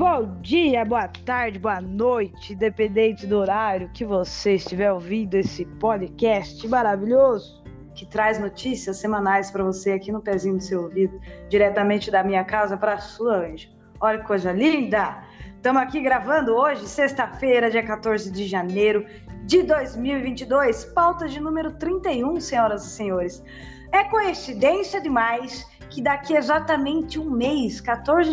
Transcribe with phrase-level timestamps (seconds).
[0.00, 6.66] Bom dia, boa tarde, boa noite, independente do horário que você estiver ouvindo esse podcast
[6.66, 7.62] maravilhoso
[7.94, 12.42] que traz notícias semanais para você aqui no pezinho do seu ouvido, diretamente da minha
[12.42, 13.68] casa para a sua, anjo.
[14.00, 15.22] Olha que coisa linda!
[15.54, 19.04] Estamos aqui gravando hoje, sexta-feira, dia 14 de janeiro
[19.44, 23.44] de 2022, pauta de número 31, senhoras e senhores.
[23.92, 28.32] É coincidência demais que daqui exatamente um mês, 14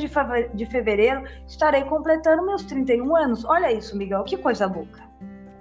[0.53, 3.43] de fevereiro, estarei completando meus 31 anos.
[3.43, 5.01] Olha isso, Miguel, que coisa louca.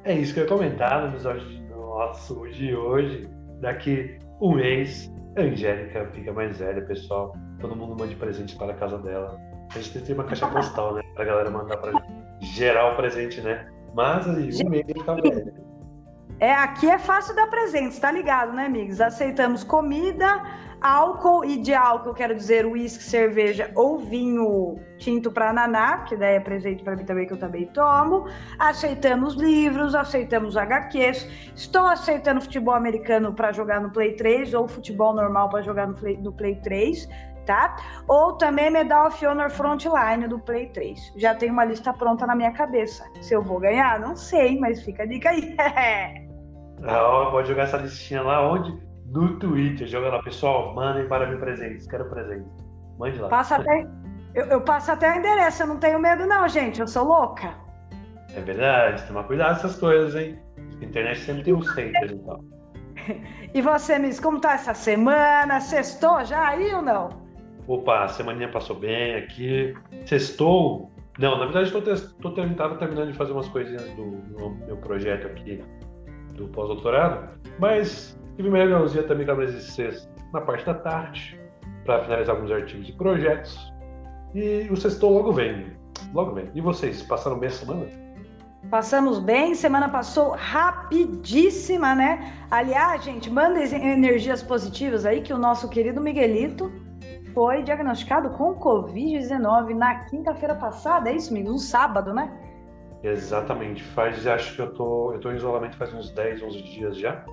[0.04, 3.28] É isso que eu ia comentar no episódio nosso de hoje.
[3.60, 7.34] Daqui um mês, a Angélica fica mais velha, pessoal.
[7.60, 9.38] Todo mundo mande presente para a casa dela.
[9.74, 11.02] A gente tem que ter uma caixa postal, né?
[11.15, 11.92] Pra galera mandar pra
[12.40, 13.66] gerar o presente, né?
[13.95, 15.66] Mas aí, um mês fica velha.
[16.38, 19.01] É, aqui é fácil dar presentes, tá ligado, né, amigos?
[19.01, 20.42] Aceitamos comida,
[20.86, 26.37] álcool e de álcool, quero dizer, uísque, cerveja ou vinho tinto para naná, que daí
[26.37, 28.26] é presente para mim também, que eu também tomo.
[28.59, 31.28] Aceitamos livros, aceitamos HQs.
[31.54, 35.95] Estou aceitando futebol americano para jogar no Play 3 ou futebol normal para jogar no
[35.95, 37.09] Play, no Play 3.
[37.45, 37.76] Tá?
[38.09, 41.15] Ou também Medal of Honor Frontline do Play 3.
[41.16, 43.04] Já tenho uma lista pronta na minha cabeça.
[43.21, 45.54] Se eu vou ganhar, não sei, mas fica a dica aí.
[46.82, 48.85] ah, pode jogar essa listinha lá onde?
[49.10, 52.49] No Twitter, joga lá, pessoal, mandem para mim presentes, quero presente.
[52.99, 53.29] Mande lá.
[53.29, 53.87] Passa até,
[54.35, 57.54] eu, eu, passo até o endereço, eu não tenho medo não, gente, eu sou louca.
[58.34, 60.38] É verdade, toma cuidado com essas coisas, hein?
[60.80, 62.40] A internet sempre tem uns haters e tal.
[63.54, 65.60] E você, Miss, como tá essa semana?
[65.60, 67.09] Sextou já aí ou não?
[67.66, 69.75] Opa, a semaninha passou bem aqui.
[70.04, 70.91] Sextou?
[71.19, 75.62] Não, na verdade estou terminando de fazer umas coisinhas do, do meu projeto aqui
[76.34, 80.75] do pós-doutorado, mas Tive uma reuniãozinha também com a mesa de sexta na parte da
[80.75, 81.41] tarde,
[81.84, 83.72] para finalizar alguns artigos e projetos.
[84.34, 85.72] E o sextou logo vem.
[86.12, 86.50] Logo vem.
[86.54, 87.87] E vocês, passaram bem a semana?
[88.70, 92.33] Passamos bem, semana passou rapidíssima, né?
[92.50, 96.71] Aliás, gente, manda energias positivas aí que o nosso querido Miguelito
[97.32, 101.53] foi diagnosticado com Covid-19 na quinta-feira passada, é isso, mesmo?
[101.53, 102.31] No sábado, né?
[103.03, 103.82] Exatamente.
[103.82, 107.25] Faz, acho que eu tô, eu tô em isolamento faz uns 10, 11 dias já.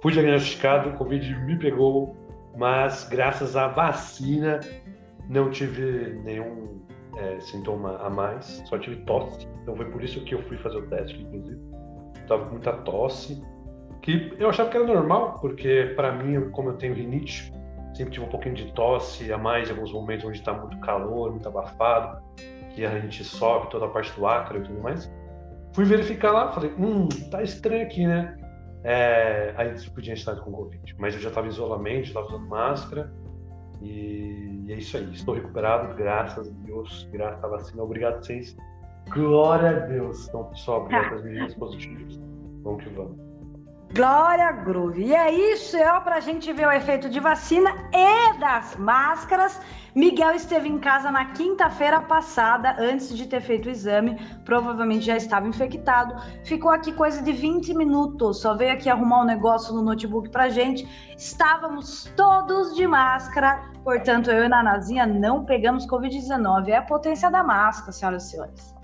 [0.00, 2.16] Fui diagnosticado, o Covid me pegou,
[2.56, 4.60] mas graças à vacina
[5.28, 6.80] não tive nenhum
[7.16, 9.46] é, sintoma a mais, só tive tosse.
[9.62, 11.60] Então foi por isso que eu fui fazer o teste, inclusive.
[12.28, 13.42] Tava com muita tosse,
[14.02, 17.52] que eu achava que era normal, porque para mim, como eu tenho rinite,
[17.94, 21.32] sempre tive um pouquinho de tosse a mais em alguns momentos onde está muito calor,
[21.32, 22.22] muito abafado,
[22.70, 25.10] que a gente sobe toda a parte do ácaro e tudo mais.
[25.72, 28.36] Fui verificar lá, falei, hum, tá estranho aqui, né?
[28.84, 30.94] É, aí podia estar com Covid.
[30.98, 33.12] Mas eu já estava em isolamento, estava usando máscara.
[33.82, 35.12] E, e, é isso aí.
[35.12, 37.82] Estou recuperado, graças a Deus, graças à vacina.
[37.82, 38.56] Obrigado a vocês.
[39.10, 40.28] Glória a Deus.
[40.28, 42.20] Então, pessoal, obrigado pelas medidas positivas.
[42.62, 43.27] Vamos que vamos.
[43.94, 45.02] Glória Groove.
[45.02, 49.60] E é isso, é para a gente ver o efeito de vacina e das máscaras.
[49.94, 55.16] Miguel esteve em casa na quinta-feira passada, antes de ter feito o exame, provavelmente já
[55.16, 56.14] estava infectado.
[56.44, 60.48] Ficou aqui coisa de 20 minutos, só veio aqui arrumar um negócio no notebook pra
[60.50, 60.86] gente.
[61.16, 66.68] Estávamos todos de máscara, portanto, eu e a Nanazinha não pegamos Covid-19.
[66.68, 68.74] É a potência da máscara, senhoras e senhores.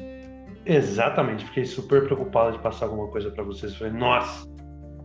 [0.66, 3.76] Exatamente, fiquei super preocupado de passar alguma coisa para vocês.
[3.76, 4.48] Falei, nossa,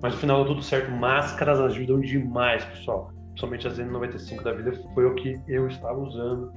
[0.02, 0.92] mas no final deu tudo certo.
[0.92, 3.12] Máscaras ajudam demais, pessoal.
[3.30, 6.52] Principalmente as N95 da vida foi o que eu estava usando.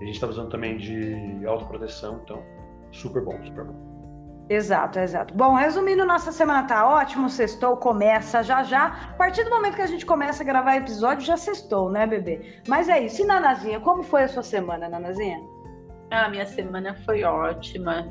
[0.00, 2.42] A gente estava usando também de autoproteção, então
[2.92, 3.88] super bom, super bom.
[4.50, 5.34] Exato, exato.
[5.34, 8.86] Bom, resumindo, nossa semana tá ótimo, sextou, começa já já.
[9.10, 12.62] A partir do momento que a gente começa a gravar episódio, já sextou, né, bebê?
[12.66, 13.20] Mas é isso.
[13.20, 15.38] E Nanazinha, como foi a sua semana, Nanazinha?
[16.10, 18.08] Ah, minha semana foi ótima.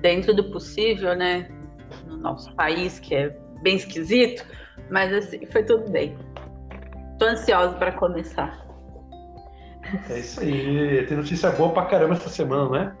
[0.00, 1.48] Dentro do possível, né?
[2.08, 4.44] No nosso país, que é bem esquisito,
[4.90, 6.16] mas assim, foi tudo bem.
[7.18, 8.62] Tô ansiosa para começar.
[10.10, 11.06] É isso aí.
[11.06, 12.96] Tem notícia boa pra caramba essa semana, né?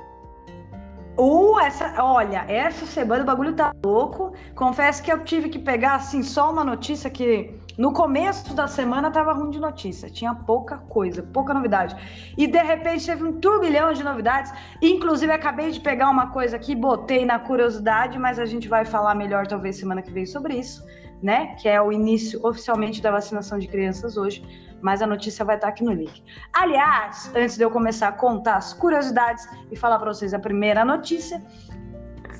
[1.18, 4.32] Uh, essa, olha, essa semana o bagulho tá louco.
[4.54, 9.10] Confesso que eu tive que pegar assim só uma notícia que no começo da semana
[9.10, 11.96] tava ruim de notícia, tinha pouca coisa, pouca novidade.
[12.36, 14.52] E de repente teve um turbilhão de novidades.
[14.80, 19.14] Inclusive acabei de pegar uma coisa aqui, botei na curiosidade, mas a gente vai falar
[19.14, 20.84] melhor talvez semana que vem sobre isso,
[21.22, 21.54] né?
[21.56, 24.42] Que é o início oficialmente da vacinação de crianças hoje
[24.82, 26.22] mas a notícia vai estar aqui no link.
[26.52, 30.84] Aliás, antes de eu começar a contar as curiosidades e falar para vocês a primeira
[30.84, 31.40] notícia,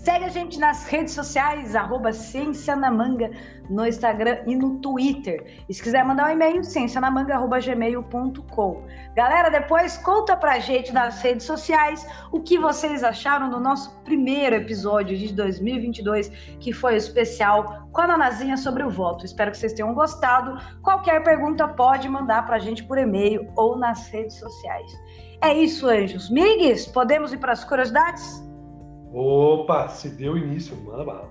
[0.03, 3.31] Segue a gente nas redes sociais, arroba Ciência na Manga,
[3.71, 5.63] no Instagram e no Twitter.
[5.69, 8.83] E se quiser mandar um e-mail, ciencianamanga.gmail.com.
[9.15, 14.57] Galera, depois conta pra gente nas redes sociais o que vocês acharam do nosso primeiro
[14.57, 19.25] episódio de 2022, que foi o especial com a Nanazinha sobre o voto.
[19.25, 20.61] Espero que vocês tenham gostado.
[20.83, 25.01] Qualquer pergunta pode mandar pra gente por e-mail ou nas redes sociais.
[25.41, 26.29] É isso, anjos.
[26.29, 28.51] Migues, podemos ir para as curiosidades?
[29.13, 31.31] Opa, se deu início, manda bala.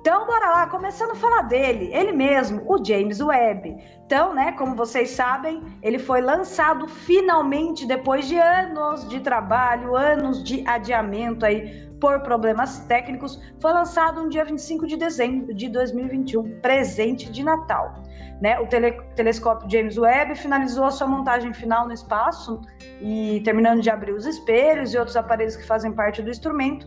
[0.00, 3.78] Então, bora lá, começando a falar dele, ele mesmo, o James Webb.
[4.04, 10.44] Então, né, como vocês sabem, ele foi lançado finalmente depois de anos de trabalho, anos
[10.44, 16.60] de adiamento aí por problemas técnicos, foi lançado no dia 25 de dezembro de 2021,
[16.60, 17.94] presente de Natal.
[18.44, 18.60] Né?
[18.60, 22.60] O tele, telescópio James Webb finalizou a sua montagem final no espaço
[23.00, 26.86] e terminando de abrir os espelhos e outros aparelhos que fazem parte do instrumento.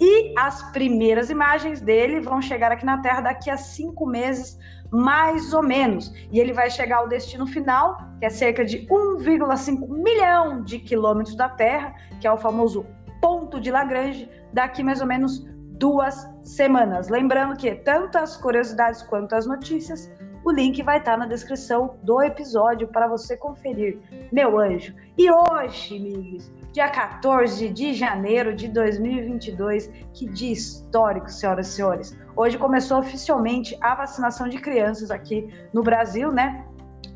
[0.00, 4.58] E as primeiras imagens dele vão chegar aqui na Terra daqui a cinco meses,
[4.90, 6.12] mais ou menos.
[6.32, 11.36] E ele vai chegar ao destino final, que é cerca de 1,5 milhão de quilômetros
[11.36, 12.84] da Terra, que é o famoso
[13.22, 15.46] ponto de Lagrange, daqui mais ou menos
[15.78, 17.08] duas semanas.
[17.08, 20.10] Lembrando que tanto as curiosidades quanto as notícias
[20.46, 23.98] o link vai estar na descrição do episódio para você conferir,
[24.30, 24.94] meu anjo.
[25.18, 32.16] E hoje, amigos, dia 14 de janeiro de 2022, que dia histórico, senhoras e senhores.
[32.36, 36.64] Hoje começou oficialmente a vacinação de crianças aqui no Brasil, né?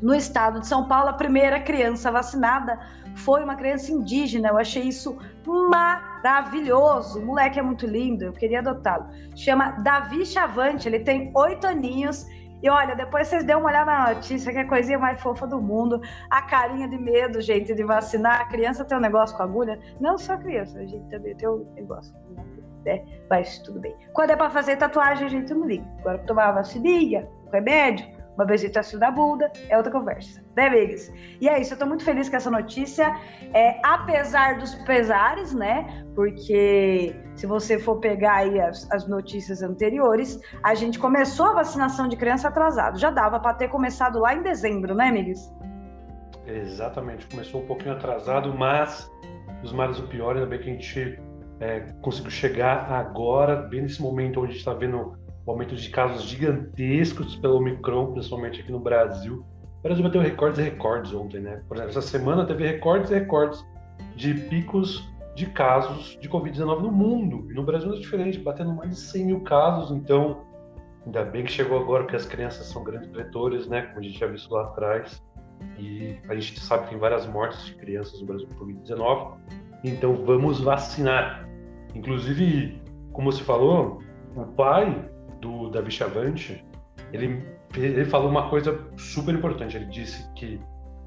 [0.01, 2.77] No estado de São Paulo, a primeira criança vacinada
[3.15, 4.49] foi uma criança indígena.
[4.49, 7.19] Eu achei isso maravilhoso.
[7.19, 9.05] O moleque é muito lindo, eu queria adotá-lo.
[9.37, 12.25] Chama Davi Chavante, ele tem oito aninhos
[12.61, 15.47] e olha, depois vocês dêem uma olhada na notícia, que é a coisinha mais fofa
[15.47, 15.99] do mundo.
[16.29, 18.41] A carinha de medo, gente, de vacinar.
[18.41, 19.79] A criança tem um negócio com agulha.
[19.99, 22.13] Não só a criança, a gente também tem um negócio.
[22.85, 23.03] Né?
[23.29, 23.95] Mas tudo bem.
[24.13, 25.85] Quando é para fazer tatuagem, a gente não liga.
[25.99, 28.07] Agora, tomar uma vacininha, um remédio,
[28.41, 31.11] uma visitação da bunda, é outra conversa, né, amigas?
[31.39, 33.15] E é isso, eu tô muito feliz com essa notícia,
[33.53, 36.05] é, apesar dos pesares, né?
[36.15, 42.07] Porque se você for pegar aí as, as notícias anteriores, a gente começou a vacinação
[42.07, 42.99] de criança atrasado.
[42.99, 45.51] Já dava para ter começado lá em dezembro, né, amigas?
[46.45, 49.09] Exatamente, começou um pouquinho atrasado, mas
[49.63, 51.21] os males o pior, ainda bem que a gente
[51.59, 55.15] é, conseguiu chegar agora, bem nesse momento onde a gente está vendo
[55.45, 59.45] o aumento de casos gigantescos pelo Omicron, principalmente aqui no Brasil.
[59.79, 61.63] O Brasil bateu recordes e recordes ontem, né?
[61.67, 63.65] Por exemplo, essa semana teve recordes e recordes
[64.15, 67.47] de picos de casos de Covid-19 no mundo.
[67.49, 69.91] E no Brasil é diferente, batendo mais de 100 mil casos.
[69.91, 70.45] Então,
[71.05, 73.83] ainda bem que chegou agora, porque as crianças são grandes vetores, né?
[73.83, 75.23] Como a gente já visto lá atrás.
[75.79, 79.37] E a gente sabe que tem várias mortes de crianças no Brasil por Covid-19.
[79.83, 81.47] Então, vamos vacinar.
[81.95, 82.79] Inclusive,
[83.11, 83.99] como você falou,
[84.35, 85.10] o pai
[85.41, 86.63] do Davi Chavante,
[87.11, 87.43] ele,
[87.75, 89.75] ele falou uma coisa super importante.
[89.75, 90.59] Ele disse que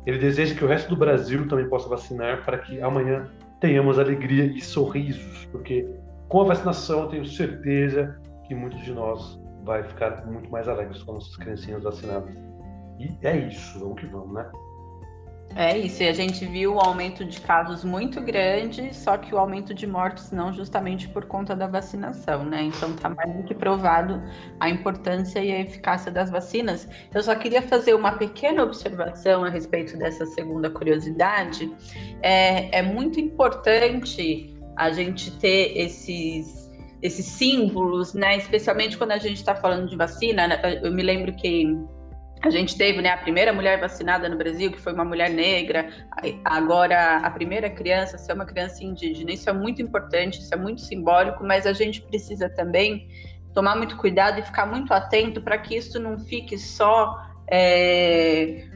[0.05, 4.45] ele deseja que o resto do Brasil também possa vacinar para que amanhã tenhamos alegria
[4.45, 5.89] e sorrisos, porque
[6.29, 11.03] com a vacinação eu tenho certeza que muitos de nós vai ficar muito mais alegres
[11.03, 12.35] com nossas criancinhas vacinadas.
[12.99, 14.47] E é isso, vamos que vamos, né?
[15.57, 19.39] É isso, e a gente viu o aumento de casos muito grande, só que o
[19.39, 22.63] aumento de mortes não justamente por conta da vacinação, né?
[22.63, 24.21] Então tá mais do que provado
[24.59, 26.89] a importância e a eficácia das vacinas.
[27.15, 31.73] Eu só queria fazer uma pequena observação a respeito dessa segunda curiosidade.
[32.21, 36.65] É, é muito importante a gente ter esses
[37.01, 38.39] esses símbolos, né?
[38.39, 40.49] Especialmente quando a gente está falando de vacina.
[40.49, 40.81] Né?
[40.83, 41.77] Eu me lembro que
[42.45, 45.89] a gente teve né, a primeira mulher vacinada no Brasil, que foi uma mulher negra,
[46.45, 49.33] agora a primeira criança ser uma criança indígena.
[49.33, 53.09] Isso é muito importante, isso é muito simbólico, mas a gente precisa também
[53.55, 57.19] tomar muito cuidado e ficar muito atento para que isso não fique só.
[57.49, 58.67] É,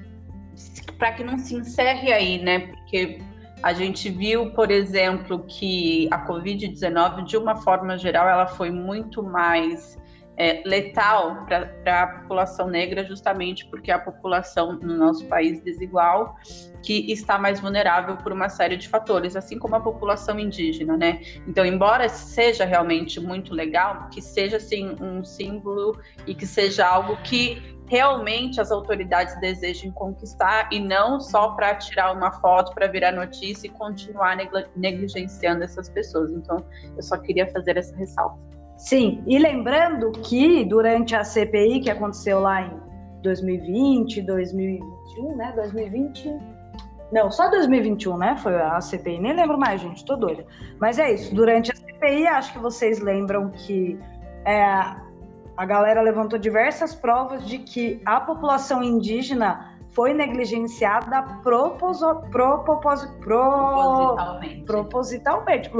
[0.96, 2.60] para que não se encerre aí, né?
[2.68, 3.18] Porque
[3.62, 9.22] a gente viu, por exemplo, que a Covid-19, de uma forma geral, ela foi muito
[9.22, 9.97] mais
[10.38, 16.36] é, letal para a população negra, justamente porque é a população no nosso país desigual
[16.80, 21.20] que está mais vulnerável por uma série de fatores, assim como a população indígena, né?
[21.46, 27.16] Então, embora seja realmente muito legal, que seja assim um símbolo e que seja algo
[27.24, 33.10] que realmente as autoridades desejem conquistar e não só para tirar uma foto para virar
[33.10, 34.36] notícia e continuar
[34.76, 36.30] negligenciando essas pessoas.
[36.30, 36.64] Então,
[36.96, 38.38] eu só queria fazer essa ressalva.
[38.78, 42.80] Sim, e lembrando que durante a CPI que aconteceu lá em
[43.22, 45.52] 2020, 2021, né?
[45.56, 46.38] 2020.
[47.10, 48.36] Não, só 2021, né?
[48.36, 50.46] Foi a CPI, nem lembro mais, gente, tô doida.
[50.80, 53.98] Mas é isso, durante a CPI acho que vocês lembram que
[54.44, 54.62] é,
[55.56, 63.04] a galera levantou diversas provas de que a população indígena foi negligenciada proposo, pro, propos,
[63.18, 64.64] pro, propositalmente.
[64.64, 65.70] propositalmente.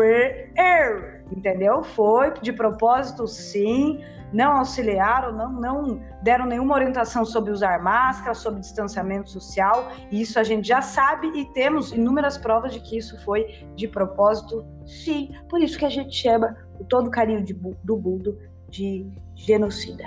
[1.31, 1.85] Entendeu?
[1.85, 4.03] Foi de propósito, sim.
[4.33, 9.87] Não auxiliaram, não, não deram nenhuma orientação sobre usar máscara, sobre distanciamento social.
[10.11, 14.67] Isso a gente já sabe e temos inúmeras provas de que isso foi de propósito,
[14.85, 15.31] sim.
[15.49, 18.37] Por isso que a gente chama, com todo carinho de, do Budo,
[18.69, 20.05] de genocida.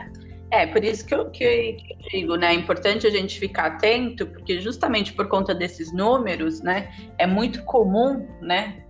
[0.52, 2.48] É, por isso que eu, que eu, digo, né?
[2.48, 6.92] É importante a gente ficar atento, porque justamente por conta desses números, né?
[7.18, 8.84] É muito comum, né?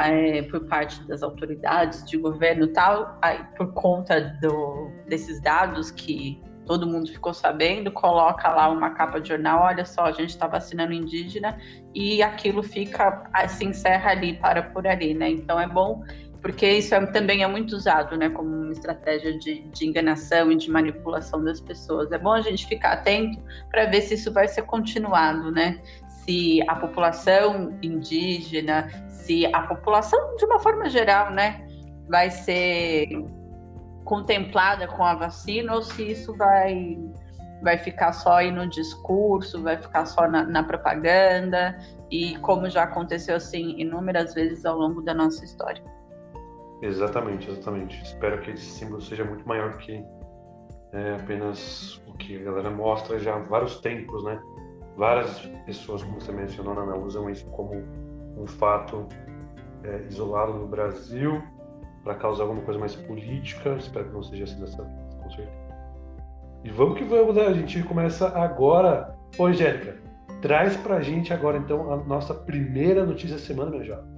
[0.00, 6.42] É, por parte das autoridades de governo tal, aí, por conta do, desses dados que
[6.66, 10.46] todo mundo ficou sabendo, coloca lá uma capa de jornal, olha só, a gente está
[10.46, 11.58] vacinando indígena
[11.94, 15.30] e aquilo fica, se encerra ali, para por ali, né?
[15.30, 16.02] Então é bom
[16.44, 20.56] porque isso é, também é muito usado né, como uma estratégia de, de, enganação e
[20.56, 22.12] de manipulação das pessoas.
[22.12, 25.80] É bom a gente ficar atento para ver se isso vai ser continuado, né?
[26.06, 31.66] Se a população indígena, se a população de uma forma geral, né,
[32.10, 33.08] vai ser
[34.04, 36.98] contemplada com a vacina ou se isso vai
[37.62, 41.78] vai ficar só aí no discurso, vai ficar só na, na propaganda
[42.10, 45.93] e como já aconteceu assim inúmeras vezes ao longo da nossa história.
[46.82, 48.02] Exatamente, exatamente.
[48.02, 50.04] Espero que esse símbolo seja muito maior que
[50.92, 54.40] é, apenas o que a galera mostra já há vários tempos, né?
[54.96, 57.82] Várias pessoas, como você mencionou, Ana, usam isso como
[58.36, 59.08] um fato
[59.82, 61.42] é, isolado no Brasil
[62.04, 63.74] para causar alguma coisa mais política.
[63.76, 65.64] Espero que não seja assim dessa vez, com certeza.
[66.62, 67.46] E vamos que vamos, né?
[67.46, 69.14] A gente começa agora.
[69.36, 69.96] Ô, Angélica,
[70.40, 74.13] traz pra gente agora então a nossa primeira notícia da semana, meu jovem.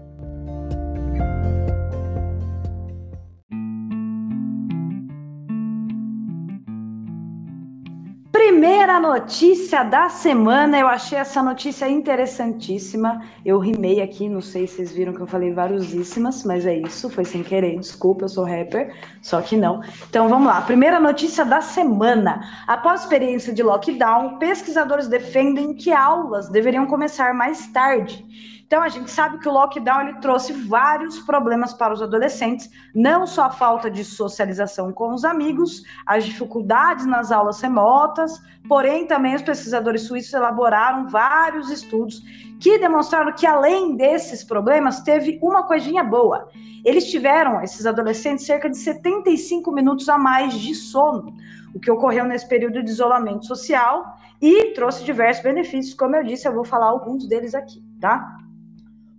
[8.96, 13.22] Primeira notícia da semana, eu achei essa notícia interessantíssima.
[13.44, 17.10] Eu rimei aqui, não sei se vocês viram que eu falei váriosíssimas, mas é isso,
[17.10, 19.82] foi sem querer, desculpa, eu sou rapper, só que não.
[20.08, 22.40] Então vamos lá, primeira notícia da semana.
[22.66, 28.24] Após experiência de lockdown, pesquisadores defendem que aulas deveriam começar mais tarde.
[28.66, 33.24] Então a gente sabe que o lockdown ele trouxe vários problemas para os adolescentes, não
[33.24, 39.36] só a falta de socialização com os amigos, as dificuldades nas aulas remotas, porém também
[39.36, 42.20] os pesquisadores suíços elaboraram vários estudos
[42.60, 46.48] que demonstraram que além desses problemas teve uma coisinha boa.
[46.84, 51.32] Eles tiveram esses adolescentes cerca de 75 minutos a mais de sono
[51.72, 56.48] o que ocorreu nesse período de isolamento social e trouxe diversos benefícios, como eu disse,
[56.48, 58.45] eu vou falar alguns deles aqui, tá?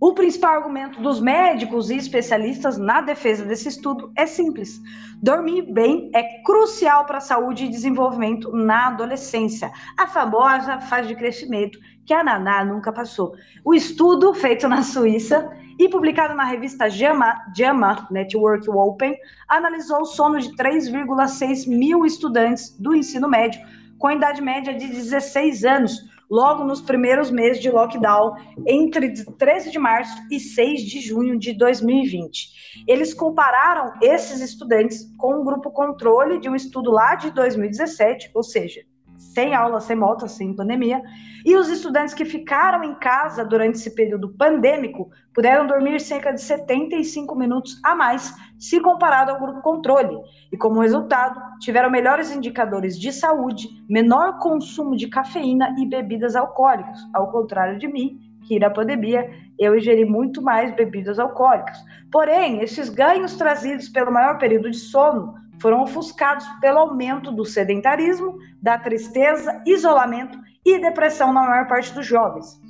[0.00, 4.80] O principal argumento dos médicos e especialistas na defesa desse estudo é simples:
[5.20, 11.16] dormir bem é crucial para a saúde e desenvolvimento na adolescência, a famosa fase de
[11.16, 13.34] crescimento que a Naná nunca passou.
[13.64, 15.50] O estudo, feito na Suíça
[15.80, 19.16] e publicado na revista JAMA, JAMA Network Open,
[19.48, 23.60] analisou o sono de 3,6 mil estudantes do ensino médio
[23.98, 28.34] com idade média de 16 anos logo nos primeiros meses de lockdown,
[28.66, 32.84] entre 13 de março e 6 de junho de 2020.
[32.86, 38.42] Eles compararam esses estudantes com um grupo controle de um estudo lá de 2017, ou
[38.42, 38.82] seja,
[39.18, 41.02] sem aula, sem moto, sem pandemia,
[41.44, 46.40] e os estudantes que ficaram em casa durante esse período pandêmico puderam dormir cerca de
[46.40, 50.16] 75 minutos a mais, se comparado ao grupo controle,
[50.52, 56.98] e como resultado, tiveram melhores indicadores de saúde, menor consumo de cafeína e bebidas alcoólicas,
[57.14, 61.78] ao contrário de mim, que na pandemia eu ingeri muito mais bebidas alcoólicas.
[62.10, 68.36] Porém, esses ganhos trazidos pelo maior período de sono foram ofuscados pelo aumento do sedentarismo,
[68.62, 72.60] da tristeza, isolamento e depressão na maior parte dos jovens.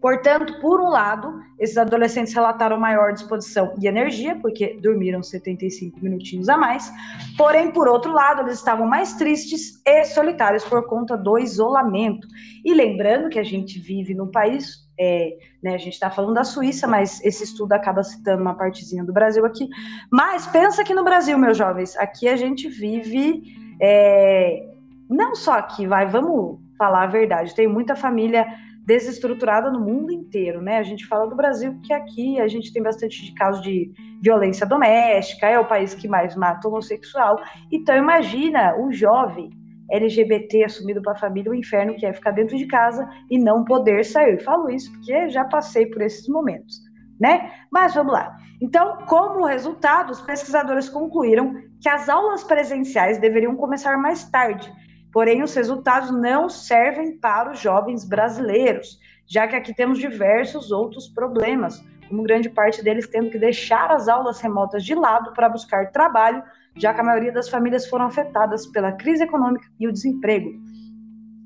[0.00, 6.48] Portanto, por um lado, esses adolescentes relataram maior disposição e energia, porque dormiram 75 minutinhos
[6.48, 6.90] a mais.
[7.36, 12.26] Porém, por outro lado, eles estavam mais tristes e solitários por conta do isolamento.
[12.64, 16.44] E lembrando que a gente vive num país é, né, a gente está falando da
[16.44, 19.66] Suíça, mas esse estudo acaba citando uma partezinha do Brasil aqui.
[20.12, 23.42] Mas pensa que no Brasil, meus jovens, aqui a gente vive.
[23.80, 24.68] É,
[25.08, 27.54] não só aqui, vai, vamos falar a verdade.
[27.54, 28.46] Tem muita família
[28.84, 30.76] desestruturada no mundo inteiro, né?
[30.76, 33.90] A gente fala do Brasil porque aqui a gente tem bastante de casos de
[34.20, 37.40] violência doméstica, é o país que mais mata homossexual.
[37.72, 39.50] Então imagina o jovem
[39.90, 43.64] LGBT assumido para a família, o inferno que é ficar dentro de casa e não
[43.64, 44.42] poder sair.
[44.42, 46.80] Falo isso porque já passei por esses momentos.
[47.20, 47.52] né?
[47.70, 48.36] Mas vamos lá.
[48.60, 54.70] Então, como resultado, os pesquisadores concluíram que as aulas presenciais deveriam começar mais tarde,
[55.12, 61.08] porém os resultados não servem para os jovens brasileiros, já que aqui temos diversos outros
[61.08, 65.90] problemas, como grande parte deles tendo que deixar as aulas remotas de lado para buscar
[65.92, 66.42] trabalho,
[66.76, 70.50] já que a maioria das famílias foram afetadas pela crise econômica e o desemprego.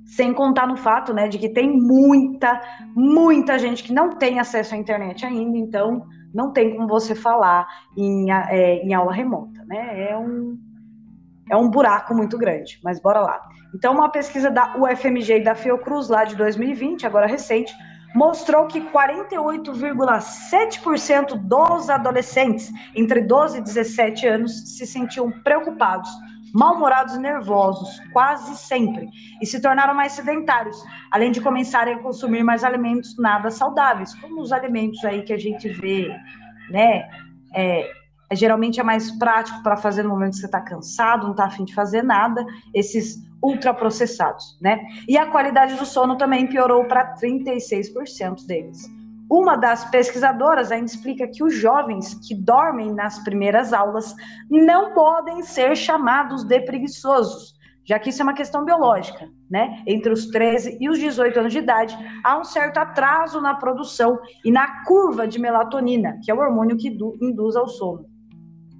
[0.04, 2.60] Sem contar no fato né, de que tem muita,
[2.94, 7.66] muita gente que não tem acesso à internet ainda, então não tem como você falar
[7.96, 9.64] em, é, em aula remota.
[9.66, 10.10] Né?
[10.10, 10.58] É, um,
[11.50, 13.40] é um buraco muito grande, mas bora lá.
[13.74, 17.74] Então, uma pesquisa da UFMG e da Fiocruz, lá de 2020, agora recente,
[18.14, 26.08] mostrou que 48,7% dos adolescentes entre 12 e 17 anos se sentiam preocupados,
[26.54, 29.08] mal-humorados e nervosos, quase sempre,
[29.42, 30.80] e se tornaram mais sedentários,
[31.10, 35.38] além de começarem a consumir mais alimentos nada saudáveis, como os alimentos aí que a
[35.38, 36.08] gente vê,
[36.70, 37.08] né?
[37.52, 37.90] É,
[38.32, 41.64] geralmente é mais prático para fazer no momento que você está cansado, não está afim
[41.64, 44.80] de fazer nada, esses ultraprocessados, né?
[45.06, 48.88] E a qualidade do sono também piorou para 36% deles.
[49.30, 54.14] Uma das pesquisadoras ainda explica que os jovens que dormem nas primeiras aulas
[54.50, 57.54] não podem ser chamados de preguiçosos,
[57.84, 59.82] já que isso é uma questão biológica, né?
[59.86, 64.18] Entre os 13 e os 18 anos de idade, há um certo atraso na produção
[64.44, 66.88] e na curva de melatonina, que é o hormônio que
[67.20, 68.13] induz ao sono.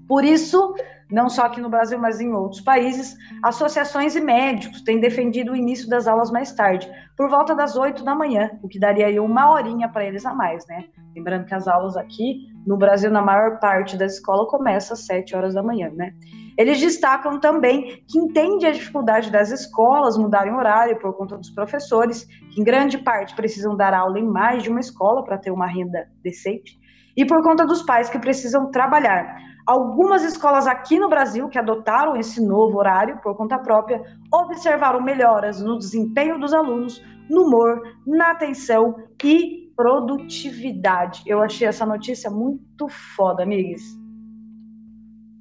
[0.08, 0.74] Por isso,
[1.10, 5.56] não só aqui no Brasil, mas em outros países, associações e médicos têm defendido o
[5.56, 9.20] início das aulas mais tarde, por volta das 8 da manhã, o que daria aí
[9.20, 10.84] uma horinha para eles a mais, né?
[11.14, 15.36] Lembrando que as aulas aqui no Brasil, na maior parte da escola, começa às 7
[15.36, 16.12] horas da manhã, né?
[16.56, 22.24] Eles destacam também que entende a dificuldade das escolas mudarem horário por conta dos professores,
[22.52, 25.66] que em grande parte precisam dar aula em mais de uma escola para ter uma
[25.66, 26.78] renda decente,
[27.16, 29.36] e por conta dos pais que precisam trabalhar.
[29.66, 35.62] Algumas escolas aqui no Brasil que adotaram esse novo horário por conta própria observaram melhoras
[35.62, 41.22] no desempenho dos alunos, no humor, na atenção e produtividade.
[41.26, 43.82] Eu achei essa notícia muito foda, amigos.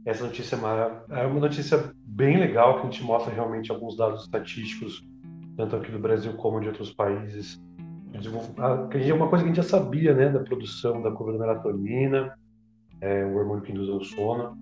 [0.06, 0.58] Essa notícia
[1.10, 5.06] é uma notícia bem legal que a gente mostra realmente alguns dados estatísticos,
[5.58, 7.62] tanto aqui do Brasil como de outros países.
[8.14, 12.34] É uma coisa que a gente já sabia, né, da produção da da melatonina,
[13.04, 14.58] é o hormônio que induz ao sono,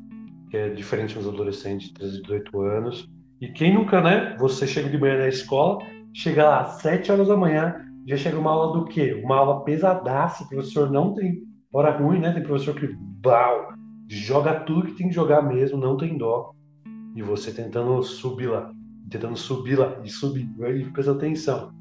[0.49, 3.07] que é diferente nos adolescentes de 13 18 anos.
[3.39, 4.35] E quem nunca, né?
[4.39, 5.77] Você chega de manhã na escola,
[6.11, 9.21] chega lá às 7 horas da manhã, já chega uma aula do quê?
[9.23, 12.33] Uma aula pesadaça, o professor não tem hora ruim, né?
[12.33, 12.87] Tem professor que
[13.21, 13.73] bau,
[14.07, 16.51] joga tudo que tem que jogar mesmo, não tem dó.
[17.15, 18.71] E você tentando subir lá,
[19.11, 21.71] tentando subir lá e subir, e presta atenção.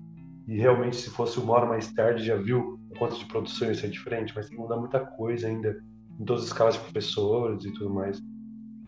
[0.47, 3.75] E realmente, se fosse uma hora mais tarde, já viu o quanto de produção ia
[3.75, 5.75] ser diferente, mas tem que mudar muita coisa ainda
[6.21, 8.21] em todas as escalas de professores e tudo mais.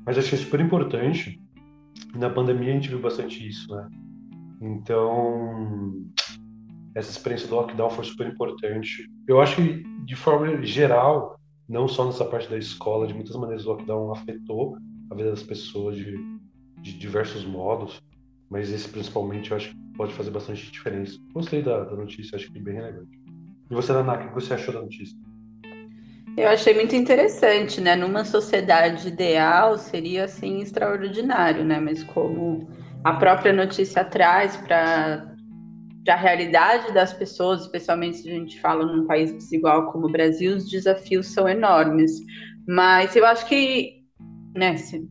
[0.05, 1.41] Mas achei super importante.
[2.15, 3.89] Na pandemia a gente viu bastante isso, né?
[4.61, 6.05] Então,
[6.95, 9.11] essa experiência do lockdown foi super importante.
[9.27, 13.65] Eu acho que, de forma geral, não só nessa parte da escola, de muitas maneiras
[13.65, 14.77] o lockdown afetou
[15.11, 16.17] a vida das pessoas de,
[16.83, 18.03] de diversos modos,
[18.51, 21.19] mas esse principalmente eu acho que pode fazer bastante diferença.
[21.33, 23.19] Gostei da, da notícia, acho que é bem relevante.
[23.71, 25.17] E você, Naná, o que você achou da notícia?
[26.37, 27.95] Eu achei muito interessante, né?
[27.95, 31.79] Numa sociedade ideal seria assim extraordinário, né?
[31.79, 32.69] Mas como
[33.05, 35.31] a própria notícia traz para
[36.09, 40.57] a realidade das pessoas, especialmente se a gente fala num país desigual como o Brasil,
[40.57, 42.13] os desafios são enormes.
[42.67, 44.03] Mas eu acho que,
[44.57, 45.07] né, se,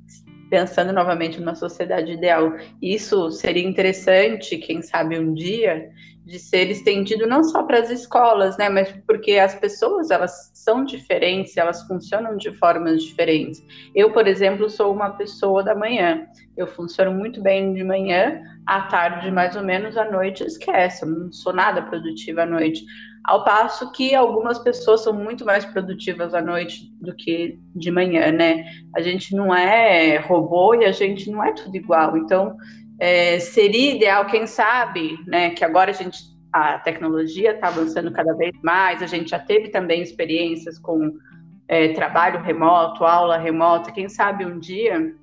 [0.49, 5.89] pensando novamente numa sociedade ideal, isso seria interessante, quem sabe um dia,
[6.25, 10.85] de ser estendido não só para as escolas, né, mas porque as pessoas elas são
[10.85, 13.63] diferentes, elas funcionam de formas diferentes.
[13.95, 16.27] Eu, por exemplo, sou uma pessoa da manhã.
[16.55, 21.05] Eu funciono muito bem de manhã, à tarde mais ou menos, à noite esquece.
[21.05, 22.85] Não sou nada produtiva à noite.
[23.23, 28.31] Ao passo que algumas pessoas são muito mais produtivas à noite do que de manhã,
[28.31, 28.65] né?
[28.95, 32.17] A gente não é robô e a gente não é tudo igual.
[32.17, 32.55] Então,
[33.01, 38.33] é, seria ideal, quem sabe, né, que agora a gente a tecnologia está avançando cada
[38.35, 41.11] vez mais, a gente já teve também experiências com
[41.67, 45.15] é, trabalho remoto, aula remota, quem sabe um dia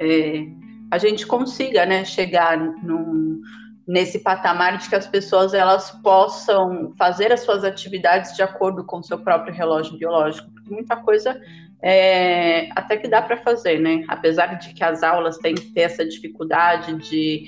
[0.00, 0.46] é,
[0.90, 3.42] a gente consiga né, chegar num,
[3.86, 9.00] nesse patamar de que as pessoas elas possam fazer as suas atividades de acordo com
[9.00, 11.38] o seu próprio relógio biológico, porque muita coisa
[11.82, 14.04] é, até que dá para fazer, né?
[14.08, 17.44] Apesar de que as aulas têm que ter essa dificuldade de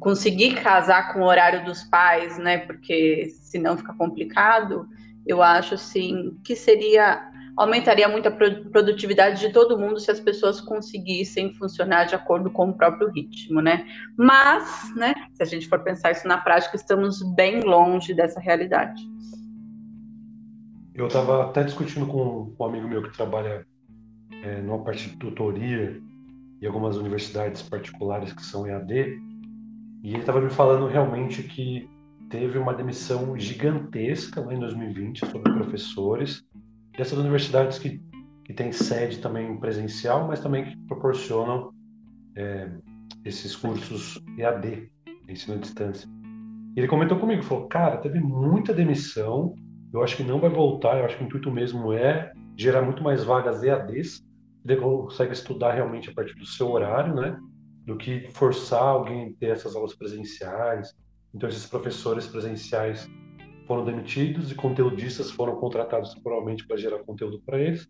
[0.00, 2.58] conseguir casar com o horário dos pais, né?
[2.58, 4.86] Porque senão fica complicado.
[5.26, 10.60] Eu acho assim que seria aumentaria muito a produtividade de todo mundo se as pessoas
[10.60, 13.86] conseguissem funcionar de acordo com o próprio ritmo, né?
[14.16, 19.02] Mas, né, se a gente for pensar isso na prática, estamos bem longe dessa realidade.
[20.94, 23.66] Eu estava até discutindo com um amigo meu que trabalha
[24.42, 26.00] é, numa parte de tutoria
[26.60, 29.20] e algumas universidades particulares que são EAD,
[30.02, 31.88] e ele estava me falando realmente que
[32.28, 36.44] teve uma demissão gigantesca lá em 2020 sobre professores
[36.96, 38.02] dessas universidades que,
[38.44, 41.72] que têm sede também presencial, mas também que proporcionam
[42.36, 42.68] é,
[43.24, 44.90] esses cursos EAD,
[45.28, 46.08] ensino à distância.
[46.74, 49.54] E ele comentou comigo, falou, cara, teve muita demissão,
[49.92, 53.02] eu acho que não vai voltar, eu acho que o intuito mesmo é gerar muito
[53.02, 54.24] mais vagas EADs,
[54.64, 57.38] você consegue estudar realmente a partir do seu horário, né?
[57.84, 60.94] Do que forçar alguém a ter essas aulas presenciais,
[61.34, 63.08] então, esses professores presenciais
[63.66, 67.88] foram demitidos e conteudistas foram contratados temporalmente para gerar conteúdo para eles.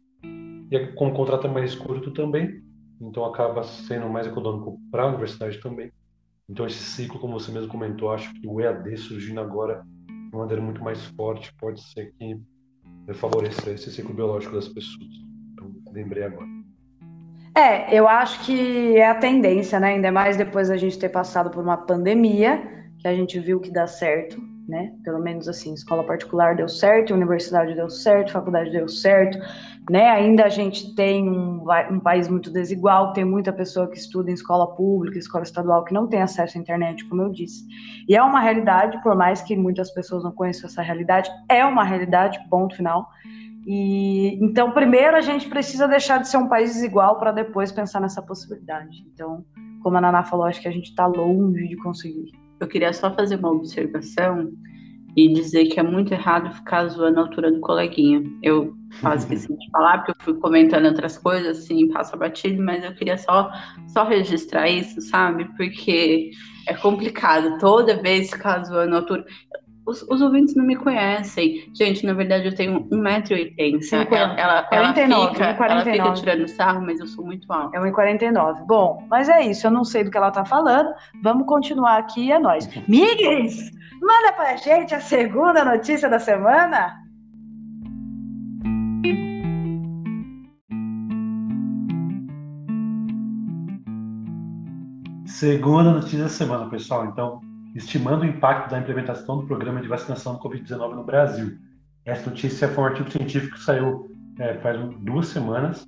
[0.70, 2.62] E como o contrato é mais curto também,
[3.00, 5.90] então acaba sendo mais econômico para a universidade também.
[6.48, 10.40] Então, esse ciclo, como você mesmo comentou, acho que o EAD surgindo agora de uma
[10.40, 12.40] maneira muito mais forte pode ser que
[13.14, 15.11] favoreça esse ciclo biológico das pessoas.
[15.52, 16.62] Então, lembrei agora.
[17.55, 19.88] É, eu acho que é a tendência, né?
[19.88, 22.62] Ainda mais depois da gente ter passado por uma pandemia
[22.99, 24.93] que a gente viu que dá certo, né?
[25.05, 29.38] Pelo menos assim, escola particular deu certo, universidade deu certo, faculdade deu certo,
[29.91, 30.09] né?
[30.09, 34.35] Ainda a gente tem um, um, país muito desigual, tem muita pessoa que estuda em
[34.35, 37.67] escola pública, escola estadual, que não tem acesso à internet, como eu disse.
[38.09, 41.85] E é uma realidade, por mais que muitas pessoas não conheçam essa realidade, é uma
[41.85, 43.09] realidade, ponto final.
[43.66, 48.01] E então, primeiro a gente precisa deixar de ser um país desigual para depois pensar
[48.01, 49.05] nessa possibilidade.
[49.12, 49.44] Então,
[49.83, 52.33] como a Naná falou, acho que a gente está longe de conseguir.
[52.59, 54.53] Eu queria só fazer uma observação
[55.16, 58.22] e dizer que é muito errado ficar zoando a altura do coleguinha.
[58.42, 62.83] Eu quase esqueci de falar, porque eu fui comentando outras coisas, assim, passa batido, mas
[62.83, 63.51] eu queria só,
[63.88, 65.44] só registrar isso, sabe?
[65.57, 66.31] Porque
[66.66, 69.27] é complicado toda vez ficar zoando a altura.
[69.85, 71.68] Os, os, ouvintes não me conhecem.
[71.75, 74.07] Gente, na verdade, eu tenho 1,80m.
[74.12, 77.77] Ela, ela, 49, ela, fica, ela fica tirando sarro, mas eu sou muito alta.
[77.77, 78.64] É 1,49.
[78.66, 79.66] Bom, mas é isso.
[79.66, 80.88] Eu não sei do que ela tá falando.
[81.21, 82.68] Vamos continuar aqui, é nós.
[82.87, 87.03] Migues, manda pra gente a segunda notícia da semana.
[95.27, 97.07] Segunda notícia da semana, pessoal.
[97.07, 97.40] Então,
[97.74, 101.56] estimando o impacto da implementação do programa de vacinação do Covid-19 no Brasil.
[102.04, 105.87] Essa notícia foi um artigo científico que saiu é, faz duas semanas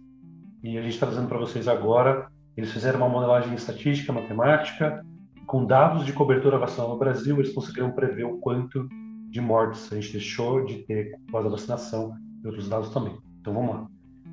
[0.63, 2.29] e a gente está trazendo para vocês agora.
[2.57, 5.05] Eles fizeram uma modelagem estatística, matemática,
[5.47, 8.89] com dados de cobertura vacinal no Brasil, eles conseguiram prever o quanto
[9.31, 13.19] de mortes a gente deixou de ter após a vacinação e outros dados também.
[13.41, 13.87] Então vamos lá.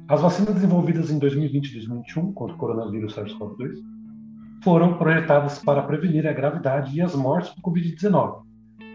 [0.07, 3.90] As vacinas desenvolvidas em 2020 e 2021 contra o coronavírus SARS-CoV-2
[4.63, 8.41] foram projetadas para prevenir a gravidade e as mortes por Covid-19.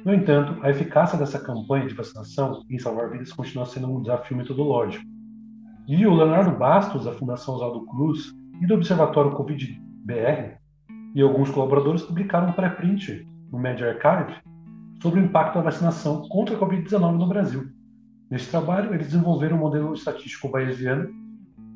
[0.05, 4.37] No entanto, a eficácia dessa campanha de vacinação em salvar vidas continua sendo um desafio
[4.37, 5.05] metodológico.
[5.89, 10.57] E o Leonardo Bastos, da Fundação Oswaldo Cruz e do Observatório Covid-BR,
[11.15, 14.37] e alguns colaboradores publicaram um pré-print no Media Archive
[15.03, 17.65] sobre o impacto da vacinação contra a Covid-19 no Brasil.
[18.31, 21.09] Nesse trabalho, eles desenvolveram um modelo estatístico bayesiano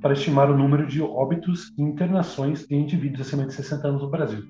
[0.00, 4.10] para estimar o número de óbitos e internações em indivíduos acima de 60 anos no
[4.10, 4.42] Brasil.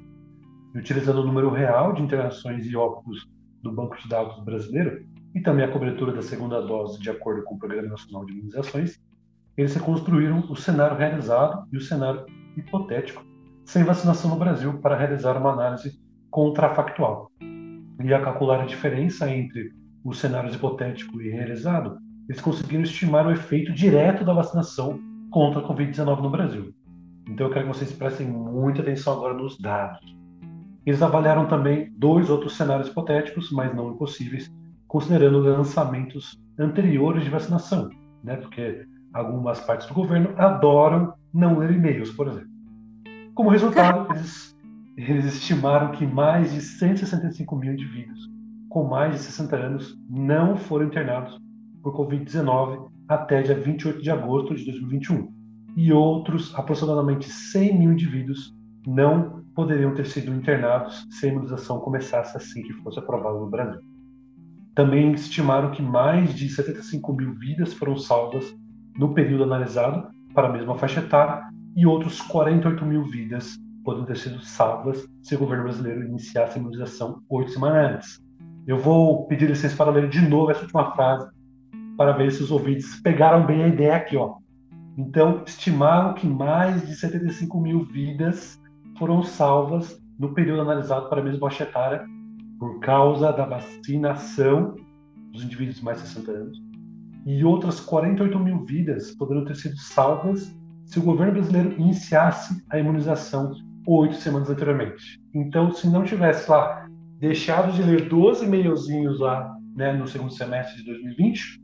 [0.74, 3.28] E utilizando o número real de internações e óbitos
[3.62, 7.56] do Banco de Dados brasileiro e também a cobertura da segunda dose de acordo com
[7.56, 9.00] o Programa Nacional de Imunizações,
[9.56, 12.24] eles reconstruíram o cenário realizado e o cenário
[12.56, 13.24] hipotético
[13.64, 17.30] sem vacinação no Brasil para realizar uma análise contrafactual.
[18.02, 19.72] E a calcular a diferença entre
[20.04, 24.98] os cenários hipotético e realizado, eles conseguiram estimar o efeito direto da vacinação
[25.30, 26.74] contra a Covid-19 no Brasil.
[27.28, 30.00] Então eu quero que vocês prestem muita atenção agora nos dados.
[30.84, 34.50] Eles avaliaram também dois outros cenários hipotéticos, mas não impossíveis,
[34.88, 37.90] considerando lançamentos anteriores de vacinação,
[38.24, 38.36] né?
[38.36, 42.50] Porque algumas partes do governo adoram não ler e-mails, por exemplo.
[43.34, 44.56] Como resultado, eles,
[44.96, 48.28] eles estimaram que mais de 165 mil indivíduos
[48.68, 51.38] com mais de 60 anos não foram internados
[51.82, 55.28] por Covid-19 até dia 28 de agosto de 2021.
[55.76, 58.54] E outros, aproximadamente 100 mil indivíduos,
[58.86, 63.80] não poderiam ter sido internados se a imunização começasse assim que fosse aprovada no Brasil.
[64.76, 68.54] Também estimaram que mais de 75 mil vidas foram salvas
[68.96, 71.42] no período analisado para a mesma faixa etária
[71.76, 76.60] e outros 48 mil vidas podem ter sido salvas se o governo brasileiro iniciasse a
[76.60, 78.20] imunização oito semanas antes.
[78.66, 81.28] Eu vou pedir licença para ler de novo essa última frase
[82.00, 84.36] para ver se os ouvintes pegaram bem a ideia aqui, ó.
[84.96, 88.58] Então, estimaram que mais de 75 mil vidas
[88.98, 92.02] foram salvas no período analisado para a mesma faixa etária
[92.58, 94.76] por causa da vacinação
[95.30, 96.58] dos indivíduos mais de 60 anos.
[97.26, 102.78] E outras 48 mil vidas poderiam ter sido salvas se o governo brasileiro iniciasse a
[102.78, 103.52] imunização
[103.86, 105.20] oito semanas anteriormente.
[105.34, 110.78] Então, se não tivesse lá deixado de ler 12 e-mailzinhos lá né, no segundo semestre
[110.78, 111.59] de 2020,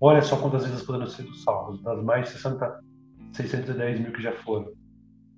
[0.00, 2.80] olha só quantas vidas poderiam ser salvas, das mais de 60,
[3.32, 4.66] 610 mil que já foram.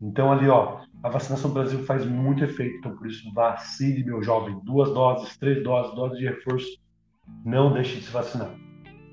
[0.03, 4.23] Então, ali, ó, a vacinação no Brasil faz muito efeito, então por isso, vacine, meu
[4.23, 4.59] jovem.
[4.65, 6.69] Duas doses, três doses, dose de reforço.
[7.45, 8.51] Não deixe de se vacinar.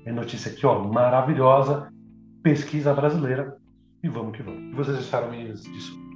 [0.06, 1.92] É notícia aqui, ó, maravilhosa.
[2.42, 3.56] Pesquisa brasileira
[4.02, 4.60] e vamos que vamos.
[4.60, 6.08] O que vocês acharam disso?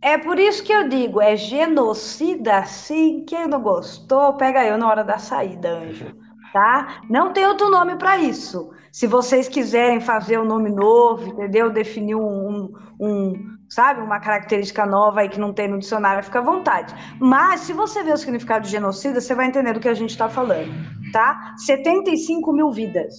[0.00, 3.24] É por isso que eu digo, é genocida sim.
[3.24, 6.16] Quem não gostou, pega eu na hora da saída, anjo.
[6.52, 7.00] Tá?
[7.08, 8.70] Não tem outro nome para isso.
[8.90, 11.70] Se vocês quiserem fazer um nome novo, entendeu?
[11.70, 13.34] Definir um, um,
[13.68, 16.94] sabe, uma característica nova aí que não tem no dicionário, fica à vontade.
[17.20, 20.10] Mas se você ver o significado de genocida, você vai entender do que a gente
[20.10, 20.72] está falando,
[21.12, 21.54] tá?
[21.58, 23.14] 75 mil vidas.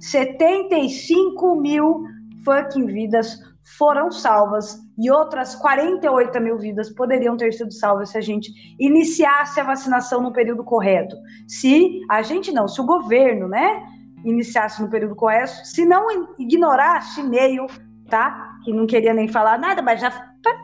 [0.00, 2.04] 75 mil
[2.44, 3.38] fucking vidas
[3.78, 9.58] foram salvas e outras 48 mil vidas poderiam ter sido salvas se a gente iniciasse
[9.58, 11.16] a vacinação no período correto.
[11.48, 13.82] Se a gente não, se o governo, né,
[14.24, 16.06] iniciasse no período correto, se não
[16.38, 17.66] ignorasse meio,
[18.08, 18.58] tá?
[18.64, 20.10] Que não queria nem falar nada, mas já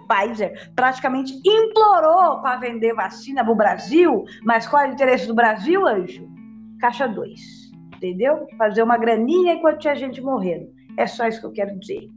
[0.08, 5.34] Pfizer praticamente implorou para vender vacina para o Brasil, mas qual é o interesse do
[5.34, 6.28] Brasil, anjo?
[6.80, 7.40] Caixa 2,
[7.96, 8.46] entendeu?
[8.56, 10.66] Fazer uma graninha enquanto tinha gente morrendo.
[10.96, 12.08] É só isso que eu quero dizer.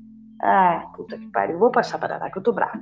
[0.41, 1.59] Ah, puta que pariu.
[1.59, 2.81] Vou passar para lá, que eu tô brava.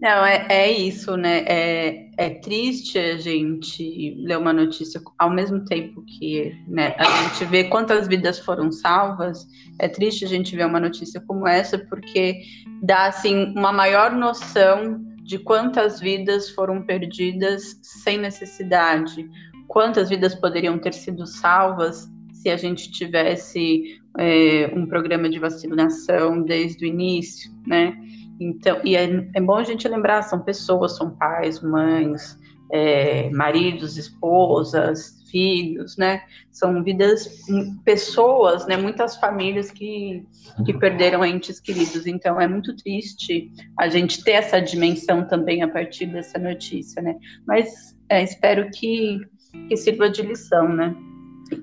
[0.00, 1.38] Não, é, é isso, né?
[1.46, 7.44] É, é triste a gente ler uma notícia ao mesmo tempo que né, a gente
[7.46, 9.46] vê quantas vidas foram salvas.
[9.78, 12.42] É triste a gente ver uma notícia como essa, porque
[12.82, 19.28] dá assim uma maior noção de quantas vidas foram perdidas sem necessidade,
[19.66, 26.42] quantas vidas poderiam ter sido salvas se a gente tivesse é, um programa de vacinação
[26.42, 27.96] desde o início, né?
[28.38, 32.38] Então, e é, é bom a gente lembrar, são pessoas, são pais, mães,
[32.70, 36.22] é, maridos, esposas, filhos, né?
[36.50, 37.44] São vidas,
[37.84, 38.76] pessoas, né?
[38.76, 40.24] Muitas famílias que,
[40.64, 42.06] que perderam entes queridos.
[42.06, 47.16] Então, é muito triste a gente ter essa dimensão também a partir dessa notícia, né?
[47.46, 49.20] Mas é, espero que,
[49.68, 50.94] que sirva de lição, né?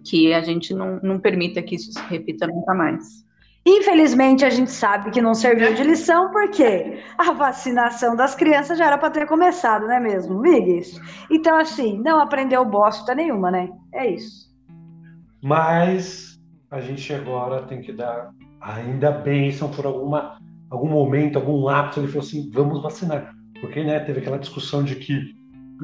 [0.03, 3.23] Que a gente não, não permita que isso se repita nunca mais.
[3.65, 8.87] Infelizmente, a gente sabe que não serviu de lição, porque a vacinação das crianças já
[8.87, 10.81] era para ter começado, não é mesmo, Miguel?
[11.31, 13.69] Então, assim, não aprendeu bosta nenhuma, né?
[13.93, 14.51] É isso.
[15.41, 16.37] Mas
[16.69, 20.37] a gente agora tem que dar ainda bênção por alguma,
[20.69, 22.01] algum momento, algum lapso.
[22.01, 23.33] Ele falou assim: vamos vacinar.
[23.61, 25.35] Porque né, teve aquela discussão de que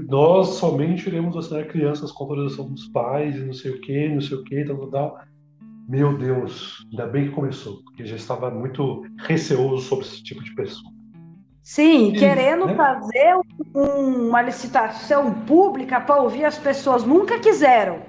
[0.07, 4.21] nós somente iremos vacinar crianças com autorização dos pais e não sei o que, não
[4.21, 5.19] sei o que, tal, tal, tal.
[5.87, 10.53] Meu Deus, ainda bem que começou, porque já estava muito receoso sobre esse tipo de
[10.53, 10.93] pessoa.
[11.63, 12.75] Sim, e, querendo né?
[12.75, 13.35] fazer
[13.75, 18.01] um, uma licitação pública para ouvir as pessoas, nunca quiseram.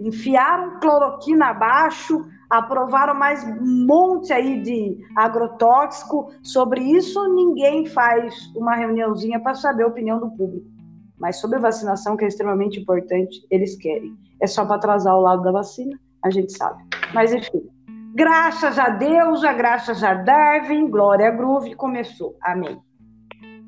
[0.00, 6.32] Enfiaram cloroquina abaixo, aprovaram mais um monte aí de agrotóxico.
[6.42, 10.77] Sobre isso, ninguém faz uma reuniãozinha para saber a opinião do público.
[11.18, 14.16] Mas sobre vacinação, que é extremamente importante, eles querem.
[14.40, 16.82] É só para atrasar o lado da vacina, a gente sabe.
[17.12, 17.68] Mas enfim,
[18.14, 22.36] graças a Deus, a graças a Darwin, glória a Groove, começou.
[22.42, 22.80] Amém.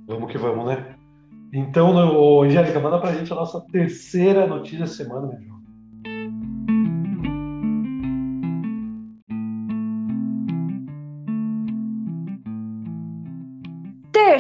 [0.07, 0.95] Vamos que vamos, né?
[1.53, 5.60] Então, Angélica, manda pra gente a nossa terceira notícia da semana, meu irmão.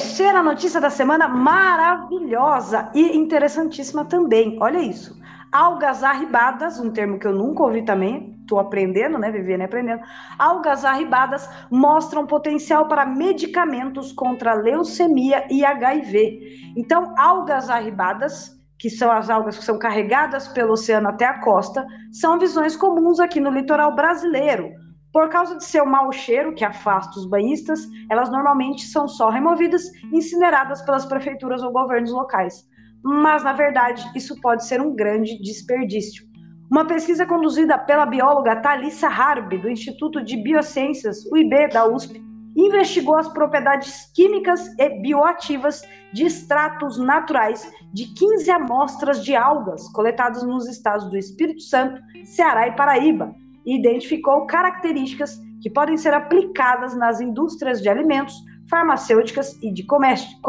[0.01, 4.57] Terceira notícia da semana maravilhosa e interessantíssima também.
[4.59, 5.21] Olha isso.
[5.53, 10.01] Algas arribadas, um termo que eu nunca ouvi também, estou aprendendo, né, vivendo e aprendendo.
[10.39, 16.73] Algas arribadas mostram potencial para medicamentos contra leucemia e HIV.
[16.79, 21.87] Então, algas arribadas, que são as algas que são carregadas pelo oceano até a costa,
[22.11, 24.80] são visões comuns aqui no litoral brasileiro
[25.13, 29.85] por causa de seu mau cheiro, que afasta os banhistas, elas normalmente são só removidas
[30.13, 32.65] e incineradas pelas prefeituras ou governos locais.
[33.03, 36.25] Mas, na verdade, isso pode ser um grande desperdício.
[36.71, 42.23] Uma pesquisa conduzida pela bióloga Thalissa Harb, do Instituto de Biociências, UIB, da USP,
[42.57, 50.43] investigou as propriedades químicas e bioativas de extratos naturais de 15 amostras de algas coletadas
[50.45, 56.97] nos estados do Espírito Santo, Ceará e Paraíba, e identificou características que podem ser aplicadas
[56.97, 58.35] nas indústrias de alimentos,
[58.69, 60.41] farmacêuticas e de cosméticos.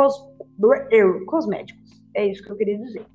[2.15, 3.05] É isso que eu queria dizer.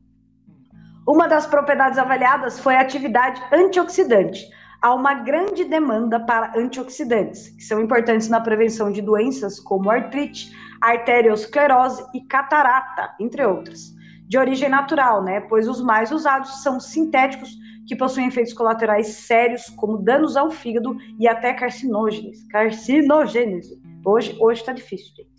[1.07, 4.45] Uma das propriedades avaliadas foi a atividade antioxidante.
[4.83, 10.53] Há uma grande demanda para antioxidantes, que são importantes na prevenção de doenças como artrite,
[10.81, 13.95] arteriosclerose e catarata, entre outras.
[14.29, 15.41] De origem natural, né?
[15.41, 20.97] Pois os mais usados são sintéticos que possuem efeitos colaterais sérios, como danos ao fígado
[21.19, 22.47] e até carcinógenes.
[22.49, 23.81] Carcinogênese.
[24.05, 25.37] Hoje, hoje tá difícil, gente.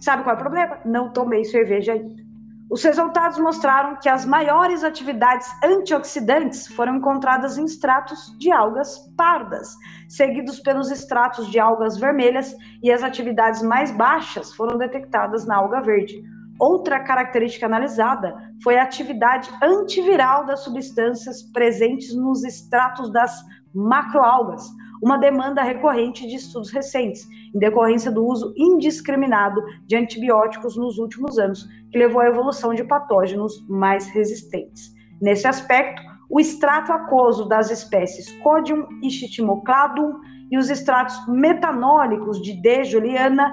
[0.00, 0.78] Sabe qual é o problema?
[0.84, 2.22] Não tomei cerveja ainda.
[2.70, 9.74] Os resultados mostraram que as maiores atividades antioxidantes foram encontradas em extratos de algas pardas,
[10.08, 15.82] seguidos pelos extratos de algas vermelhas, e as atividades mais baixas foram detectadas na alga
[15.82, 16.22] verde.
[16.58, 24.62] Outra característica analisada foi a atividade antiviral das substâncias presentes nos extratos das macroalgas,
[25.02, 31.38] uma demanda recorrente de estudos recentes, em decorrência do uso indiscriminado de antibióticos nos últimos
[31.38, 34.94] anos, que levou à evolução de patógenos mais resistentes.
[35.20, 42.60] Nesse aspecto, o extrato aquoso das espécies Codium e Chitimocladum e os extratos metanólicos de
[42.60, 42.84] D.
[42.84, 43.52] juliana,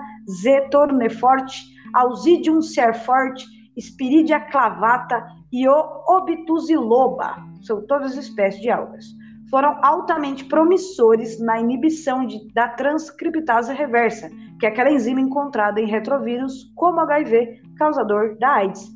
[1.94, 3.46] Ausidium cerforte,
[3.80, 9.06] Spiridia clavata e o Obtusiloba, são todas espécies de algas
[9.52, 15.86] foram altamente promissores na inibição de, da transcriptase reversa, que é aquela enzima encontrada em
[15.86, 18.90] retrovírus como HIV, causador da AIDS.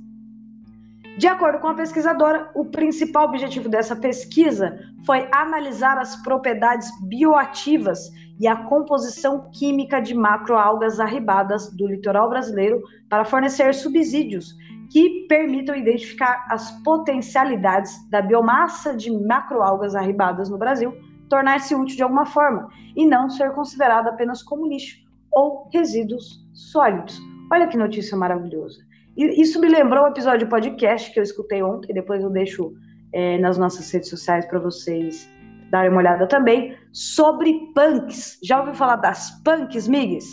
[1.17, 7.99] De acordo com a pesquisadora, o principal objetivo dessa pesquisa foi analisar as propriedades bioativas
[8.39, 14.55] e a composição química de macroalgas arribadas do litoral brasileiro para fornecer subsídios
[14.91, 20.93] que permitam identificar as potencialidades da biomassa de macroalgas arribadas no Brasil
[21.29, 24.97] tornar-se útil de alguma forma e não ser considerada apenas como lixo
[25.31, 27.19] ou resíduos sólidos.
[27.51, 28.83] Olha que notícia maravilhosa.
[29.17, 32.73] E isso me lembrou o um episódio podcast que eu escutei ontem, depois eu deixo
[33.13, 35.29] é, nas nossas redes sociais para vocês
[35.71, 38.39] darem uma olhada também, sobre punks.
[38.41, 40.25] Já ouviu falar das punks, Migues?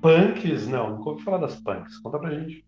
[0.00, 0.66] Punks?
[0.66, 1.96] Não, nunca ouvi falar das punks.
[1.98, 2.64] Conta pra gente.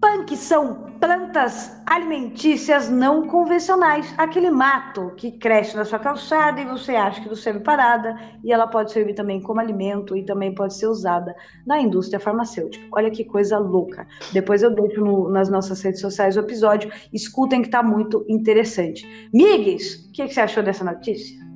[0.00, 4.12] Punk são plantas alimentícias não convencionais.
[4.16, 8.52] Aquele mato que cresce na sua calçada e você acha que não serve parada, e
[8.52, 11.34] ela pode servir também como alimento e também pode ser usada
[11.66, 12.84] na indústria farmacêutica.
[12.92, 14.06] Olha que coisa louca.
[14.32, 16.90] Depois eu deixo no, nas nossas redes sociais o episódio.
[17.12, 19.04] Escutem que está muito interessante.
[19.32, 21.47] Migues, o que, que você achou dessa notícia?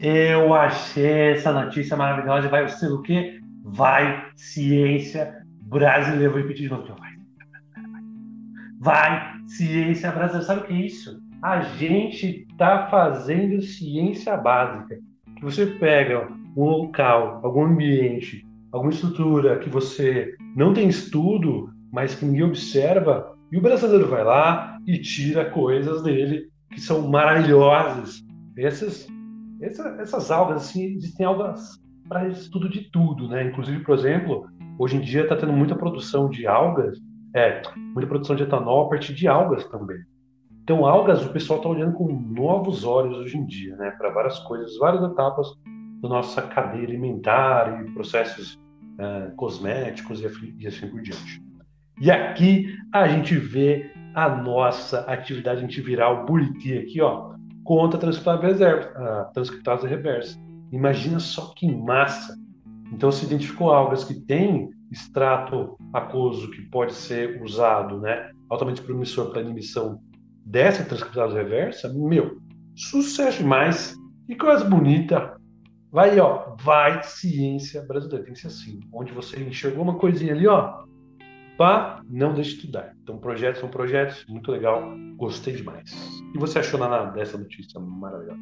[0.00, 2.48] Eu achei essa notícia maravilhosa.
[2.48, 3.40] Vai ser o quê?
[3.64, 6.30] Vai ciência brasileira.
[6.30, 6.94] Vou repetir de novo.
[6.98, 7.16] Vai
[8.78, 10.46] Vai, ciência brasileira.
[10.46, 11.18] Sabe o que é isso?
[11.42, 14.98] A gente está fazendo ciência básica.
[15.36, 22.14] Que você pega um local, algum ambiente, alguma estrutura que você não tem estudo, mas
[22.14, 28.22] que ninguém observa, e o brasileiro vai lá e tira coisas dele que são maravilhosas.
[28.56, 29.06] Essas,
[29.60, 33.44] essa, essas algas, assim, existem algas para estudo de tudo, né?
[33.44, 34.46] Inclusive, por exemplo,
[34.78, 36.98] hoje em dia está tendo muita produção de algas
[37.36, 39.98] é, muita produção de etanol a partir de algas também.
[40.62, 44.38] Então, algas, o pessoal está olhando com novos olhos hoje em dia, né, para várias
[44.40, 45.46] coisas, várias etapas
[46.02, 51.42] da nossa cadeia alimentar e processos uh, cosméticos e, e assim por diante.
[52.00, 57.34] E aqui a gente vê a nossa atividade antiviral Buriti aqui, ó,
[57.66, 58.98] contra a transcriptase reversa.
[58.98, 60.38] A transcriptase reversa.
[60.72, 62.34] Imagina só que massa.
[62.92, 69.30] Então se identificou algas que têm extrato aquoso que pode ser usado, né, altamente promissor
[69.30, 70.00] para inibição
[70.44, 72.38] dessa transcriptase reversa, meu,
[72.76, 73.94] sucesso demais.
[74.26, 75.36] Que coisa bonita.
[75.90, 78.80] Vai, ó, vai ciência brasileira, tem que ser assim.
[78.92, 80.84] Onde você enxergou uma coisinha ali, ó,
[81.56, 82.94] pá, não deixe de estudar.
[83.02, 85.90] Então, projetos são projetos, muito legal, gostei demais.
[86.34, 88.38] E você achou nada dessa notícia maravilhosa?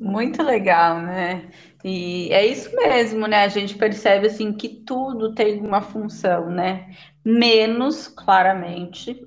[0.00, 1.48] Muito legal, né?
[1.84, 3.42] E é isso mesmo, né?
[3.44, 6.90] A gente percebe assim que tudo tem uma função, né?
[7.24, 9.20] Menos claramente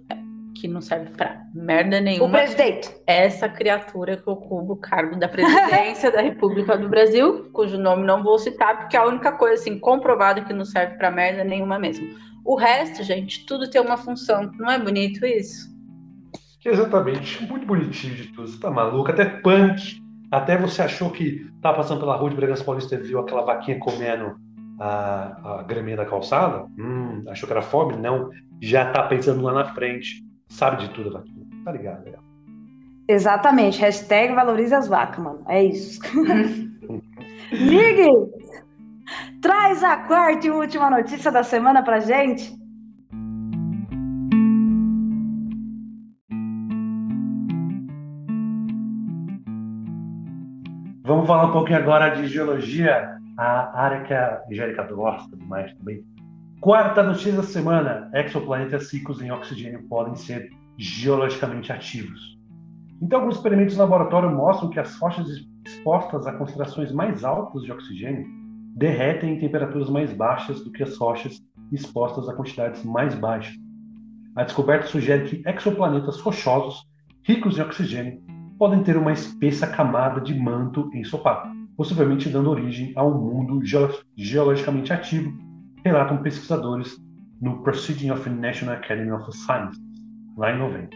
[0.55, 2.27] que não serve para merda nenhuma.
[2.27, 2.89] O presidente.
[3.05, 8.23] Essa criatura que ocupa o cargo da presidência da República do Brasil, cujo nome não
[8.23, 11.79] vou citar, porque é a única coisa assim comprovada que não serve para merda nenhuma
[11.79, 12.07] mesmo.
[12.43, 14.51] O resto, gente, tudo tem uma função.
[14.57, 15.71] Não é bonito isso?
[16.63, 17.45] Exatamente.
[17.45, 18.47] Muito bonitinho de tudo.
[18.47, 19.09] Você tá maluco?
[19.09, 23.19] Até punk Até você achou que estava passando pela rua de Bragança Paulista e viu
[23.19, 24.35] aquela vaquinha comendo
[24.79, 26.65] a, a graminha da calçada?
[26.77, 27.97] Hum, achou que era fome?
[27.97, 28.29] Não.
[28.61, 30.23] Já está pensando lá na frente.
[30.49, 31.45] Sabe de tudo a vaquinha.
[31.63, 32.23] Tá ligado, legal.
[33.07, 33.79] Exatamente.
[33.79, 35.43] Hashtag valorize as vacas, mano.
[35.47, 35.99] É isso.
[37.51, 37.97] Mig,
[39.41, 42.55] traz a quarta e última notícia da semana pra gente.
[51.03, 56.05] Vamos falar um pouquinho agora de geologia, a área que a Angélica gosta demais também.
[56.61, 62.37] Quarta notícia da semana: exoplanetas ricos em oxigênio podem ser geologicamente ativos.
[63.01, 65.27] Então, alguns experimentos no laboratório mostram que as rochas
[65.65, 68.40] expostas a concentrações mais altas de oxigênio
[68.75, 71.41] derretem em temperaturas mais baixas do que as rochas
[71.71, 73.55] expostas a quantidades mais baixas.
[74.35, 76.89] A descoberta sugere que exoplanetas rochosos
[77.23, 78.21] ricos em oxigênio
[78.57, 83.59] podem ter uma espessa camada de manto ensopado, possivelmente dando origem a um mundo
[84.15, 85.35] geologicamente ativo,
[85.83, 86.95] relatam pesquisadores
[87.41, 89.79] no Proceeding of the National Academy of Sciences,
[90.37, 90.89] lá em novembro.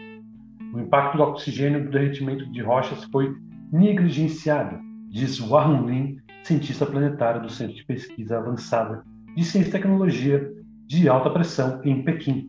[0.72, 3.34] O impacto do oxigênio do derretimento de rochas foi
[3.72, 4.78] negligenciado,
[5.10, 6.16] diz Warren Lin,
[6.46, 9.02] cientista planetário do Centro de Pesquisa Avançada
[9.34, 10.48] de Ciência e Tecnologia
[10.86, 12.48] de Alta Pressão em Pequim.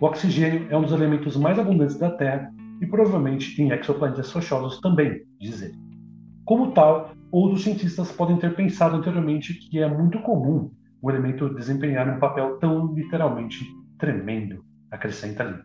[0.00, 4.80] O oxigênio é um dos elementos mais abundantes da Terra e provavelmente em exoplanetas rochosos
[4.80, 5.78] também, diz ele.
[6.44, 12.08] Como tal, outros cientistas podem ter pensado anteriormente que é muito comum o elemento desempenhar
[12.08, 13.64] um papel tão literalmente
[13.96, 15.60] tremendo, acrescenta Lin.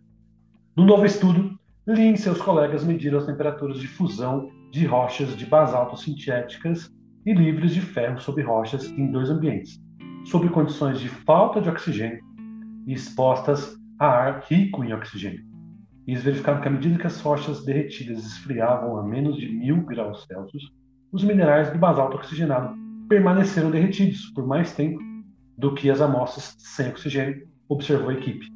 [0.78, 5.48] No novo estudo, Lin e seus colegas mediram as temperaturas de fusão de rochas de
[5.48, 6.92] basalto sintéticas
[7.26, 9.80] e livres de ferro sobre rochas em dois ambientes,
[10.26, 12.20] sob condições de falta de oxigênio
[12.88, 15.46] e expostas a ar rico em oxigênio.
[16.08, 20.26] Eles verificaram que à medida que as rochas derretidas esfriavam a menos de mil graus
[20.26, 20.72] Celsius,
[21.12, 22.76] os minerais do basalto oxigenado
[23.08, 25.00] permaneceram derretidos por mais tempo
[25.58, 28.48] do que as amostras sem oxigênio, observou a equipe.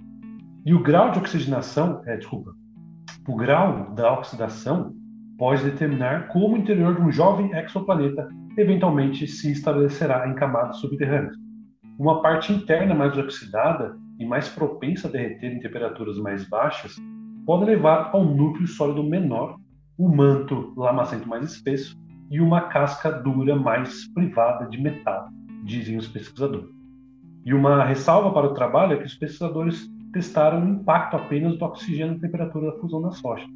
[0.66, 2.52] E o grau de oxigenação, é, desculpa,
[3.28, 4.94] o grau da oxidação
[5.38, 8.28] pode determinar como o interior de um jovem exoplaneta
[8.58, 11.36] eventualmente se estabelecerá em camadas subterrâneas.
[11.98, 16.96] Uma parte interna mais oxidada e mais propensa a derreter em temperaturas mais baixas
[17.46, 19.58] pode levar ao núcleo sólido menor,
[19.98, 21.96] o manto lamacento mais espesso
[22.30, 25.30] e uma casca dura mais privada de metal,
[25.64, 26.70] dizem os pesquisadores.
[27.46, 31.66] E uma ressalva para o trabalho é que os pesquisadores testaram o impacto apenas do
[31.66, 33.50] oxigênio na temperatura da fusão das rochas.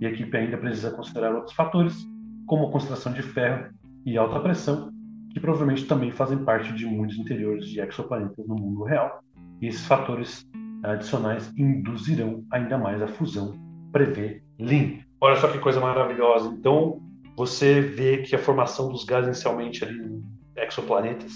[0.00, 2.06] E a equipe ainda precisa considerar outros fatores,
[2.46, 3.70] como a concentração de ferro
[4.04, 4.90] e alta pressão,
[5.32, 9.22] que provavelmente também fazem parte de muitos interiores de exoplanetas no mundo real.
[9.60, 10.48] E esses fatores
[10.82, 13.54] adicionais induzirão ainda mais a fusão,
[13.92, 15.00] prevê Lin.
[15.20, 16.48] Olha só que coisa maravilhosa.
[16.48, 17.00] Então,
[17.36, 20.22] você vê que a formação dos gases inicialmente ali em
[20.56, 21.32] exoplanetas,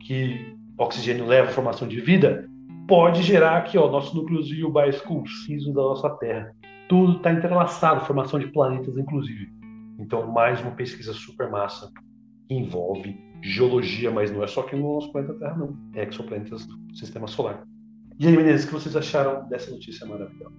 [0.00, 2.48] que oxigênio leva à formação de vida,
[2.88, 6.54] pode gerar aqui, ó, nosso núcleozinho mais conciso da nossa Terra.
[6.88, 9.50] Tudo está entrelaçado, formação de planetas, inclusive.
[9.98, 11.90] Então, mais uma pesquisa super massa
[12.48, 15.76] que envolve geologia, mas não é só aqui no nosso planeta Terra, não.
[15.94, 17.64] É exoplanetas do Sistema Solar.
[18.18, 20.54] E aí, meninas, o que vocês acharam dessa notícia maravilhosa?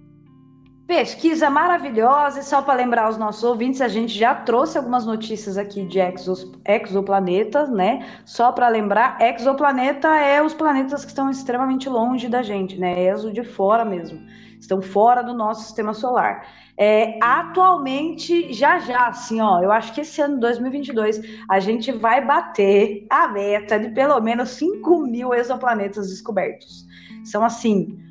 [0.86, 5.56] Pesquisa maravilhosa, e só para lembrar os nossos ouvintes, a gente já trouxe algumas notícias
[5.56, 8.06] aqui de exos, exoplanetas, né?
[8.26, 13.02] Só para lembrar, exoplaneta é os planetas que estão extremamente longe da gente, né?
[13.02, 14.20] Exo de fora mesmo,
[14.64, 16.46] estão fora do nosso sistema solar.
[16.76, 22.24] É, atualmente, já já, assim, ó, eu acho que esse ano 2022 a gente vai
[22.24, 26.84] bater a meta de pelo menos 5 mil exoplanetas descobertos.
[27.24, 28.04] São assim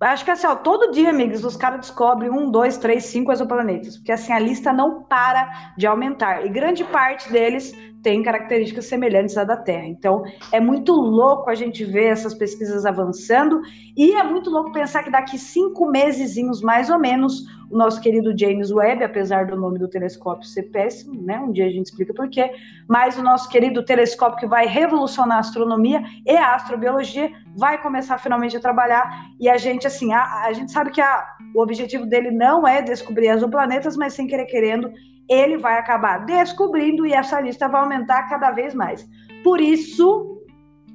[0.00, 3.96] Acho que assim, ó, todo dia, amigos, os caras descobrem um, dois, três, cinco exoplanetas,
[3.96, 6.46] porque assim a lista não para de aumentar.
[6.46, 9.86] E grande parte deles tem características semelhantes à da Terra.
[9.86, 10.22] Então,
[10.52, 13.60] é muito louco a gente ver essas pesquisas avançando
[13.96, 18.36] e é muito louco pensar que daqui cinco mesezinhos, mais ou menos, o nosso querido
[18.38, 21.38] James Webb, apesar do nome do telescópio ser péssimo, né?
[21.38, 22.50] Um dia a gente explica por quê,
[22.88, 28.18] mas o nosso querido telescópio que vai revolucionar a astronomia e a astrobiologia vai começar
[28.18, 29.06] finalmente a trabalhar
[29.38, 32.80] e a gente, assim, a, a gente sabe que a, o objetivo dele não é
[32.80, 34.90] descobrir exoplanetas, mas sem querer querendo,
[35.28, 39.08] ele vai acabar descobrindo e essa lista vai aumentar cada vez mais.
[39.44, 40.42] Por isso,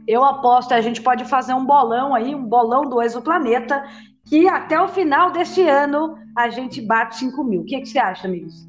[0.07, 3.84] eu aposto, a gente pode fazer um bolão aí, um bolão do exoplaneta,
[4.25, 7.61] que até o final deste ano a gente bate 5 mil.
[7.61, 8.67] O que, que você acha, amigos?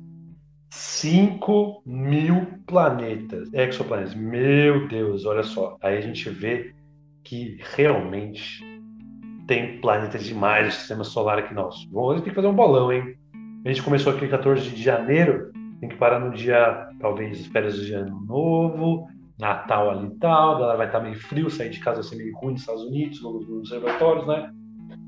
[0.70, 4.14] 5 mil planetas, exoplanetas.
[4.14, 5.78] Meu Deus, olha só.
[5.80, 6.74] Aí a gente vê
[7.22, 8.62] que realmente
[9.46, 11.88] tem planetas demais no sistema solar aqui nosso.
[11.90, 13.16] Bom, a gente tem que fazer um bolão, hein?
[13.64, 17.95] A gente começou aqui 14 de janeiro tem que parar no dia, talvez, férias de
[17.95, 19.07] ano novo,
[19.39, 22.37] Natal ali e tal, ela vai estar meio frio, sair de casa vai ser meio
[22.37, 24.51] ruim nos Estados Unidos, nos observatórios, né?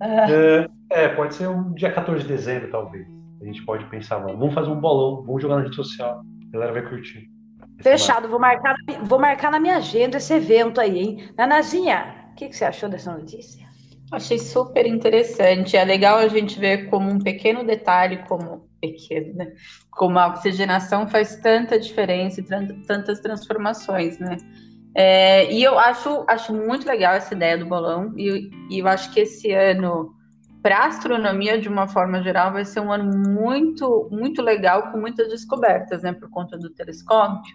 [0.02, 3.06] É, é, pode ser um dia 14 de dezembro, talvez.
[3.40, 6.72] A gente pode pensar, vamos fazer um bolão, vamos jogar na rede social, a galera
[6.72, 7.28] vai curtir.
[7.80, 11.28] Fechado, vou marcar, vou marcar na minha agenda esse evento aí, hein?
[11.36, 13.66] Nanazinha, o que, que você achou dessa notícia?
[14.10, 15.76] Achei super interessante.
[15.76, 19.52] É legal a gente ver como um pequeno detalhe, como pequeno, né?
[19.90, 22.44] Como a oxigenação faz tanta diferença e
[22.86, 24.36] tantas transformações, né?
[24.94, 29.12] É, e eu acho, acho muito legal essa ideia do balão, e, e eu acho
[29.12, 30.14] que esse ano,
[30.62, 34.98] para a astronomia, de uma forma geral, vai ser um ano muito, muito legal, com
[34.98, 36.12] muitas descobertas, né?
[36.12, 37.54] Por conta do telescópio.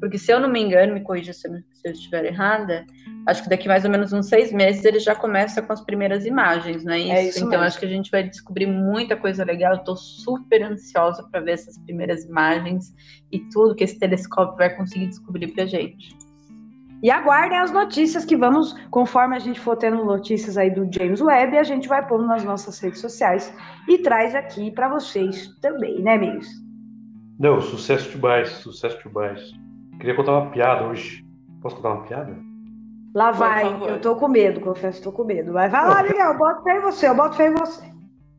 [0.00, 2.86] Porque, se eu não me engano, me corrija se eu estiver errada,
[3.28, 6.24] acho que daqui mais ou menos uns seis meses ele já começa com as primeiras
[6.24, 7.12] imagens, não é isso?
[7.12, 7.64] É isso então, mesmo.
[7.64, 9.74] acho que a gente vai descobrir muita coisa legal.
[9.74, 12.94] Eu estou super ansiosa para ver essas primeiras imagens
[13.30, 16.16] e tudo que esse telescópio vai conseguir descobrir para gente.
[17.02, 21.20] E aguardem as notícias que vamos, conforme a gente for tendo notícias aí do James
[21.20, 23.54] Webb, a gente vai pondo nas nossas redes sociais
[23.86, 26.48] e traz aqui para vocês também, né, amigos?
[27.38, 29.52] Não, sucesso demais, sucesso demais.
[30.00, 31.24] Queria contar uma piada hoje.
[31.60, 32.47] Posso contar uma piada?
[33.18, 35.52] Lá vai, eu tô com medo, confesso tô com medo.
[35.52, 37.82] Vai, vai lá, Miguel, eu boto fé em você, eu boto fé em você.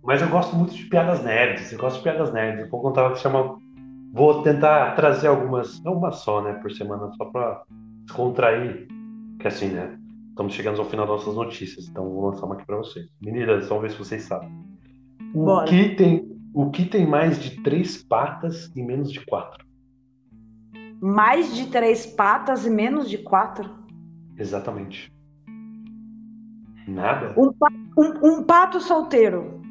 [0.01, 1.69] Mas eu gosto muito de piadas nerds.
[1.73, 2.61] Eu gosto de piadas nerds.
[2.61, 3.57] Eu vou contar chama.
[4.13, 7.61] Vou tentar trazer algumas, não uma só, né, por semana, só pra
[8.05, 8.87] descontrair.
[9.41, 9.99] Que assim, né?
[10.29, 13.05] Estamos chegando ao final das nossas notícias, então vou lançar uma aqui pra vocês.
[13.21, 14.49] Meninas, vamos ver se vocês sabem.
[15.35, 15.67] O Bora.
[15.67, 19.65] que tem, o que tem mais de três patas e menos de quatro?
[21.01, 23.78] Mais de três patas e menos de quatro.
[24.39, 25.11] Exatamente.
[26.87, 27.33] Nada?
[27.37, 27.51] Um,
[27.97, 29.61] um- um pato solteiro.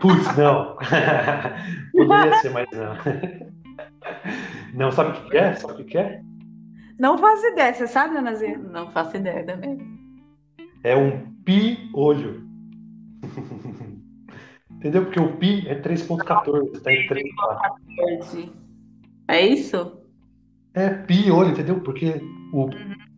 [0.00, 0.76] Putz, não.
[1.92, 2.94] Poderia ser, mas não.
[4.74, 5.54] Não, sabe o que é?
[5.54, 6.22] Sabe o que é?
[7.00, 8.58] Não faço ideia, você sabe, Anazinha?
[8.58, 9.78] Não faço ideia também.
[10.84, 12.46] É um pi-olho.
[14.70, 15.04] Entendeu?
[15.04, 17.24] Porque o pi é 3.14, tá em 3
[17.96, 18.52] Verde.
[19.26, 20.00] É isso?
[20.74, 21.80] É pi-olho, entendeu?
[21.80, 22.20] Porque
[22.52, 22.68] o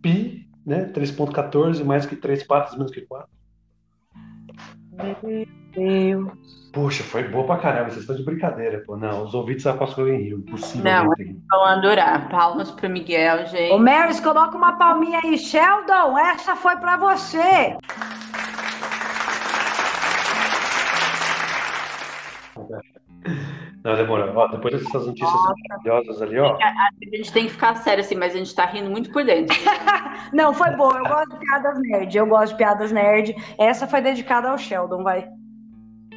[0.02, 3.28] pi, né, 3.14, mais que 3 patas, menos que 4.
[4.92, 6.60] Meu Deus.
[6.72, 8.96] Poxa, foi boa pra caramba, vocês estão de brincadeira, pô.
[8.96, 10.84] Não, os ouvintes apostam em rio, impossível.
[10.84, 11.14] Não.
[11.14, 11.36] ter.
[11.50, 12.28] Vão adorar.
[12.28, 13.72] Palmas pro Miguel, gente.
[13.72, 15.36] Ô, Marys, coloca uma palminha aí.
[15.36, 17.76] Sheldon, essa foi pra você.
[23.82, 24.36] Não, demorou.
[24.36, 25.32] Ó, depois dessas notícias
[25.68, 26.56] maravilhosas ali, ó.
[26.60, 29.56] A gente tem que ficar sério assim, mas a gente tá rindo muito por dentro.
[30.32, 30.98] Não, foi boa.
[30.98, 32.16] Eu gosto de piadas nerd.
[32.16, 33.34] Eu gosto de piadas nerd.
[33.58, 35.26] Essa foi dedicada ao Sheldon, vai.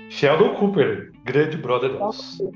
[0.10, 2.52] Sheldon Cooper, grande brother nosso.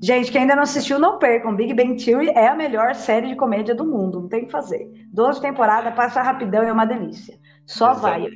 [0.00, 1.56] Gente, quem ainda não assistiu, não percam.
[1.56, 4.20] Big Bang Theory é a melhor série de comédia do mundo.
[4.20, 4.88] Não tem o que fazer.
[5.12, 7.36] 12 temporadas, passa rapidão e é uma delícia.
[7.66, 8.02] Só Exato.
[8.02, 8.28] vai.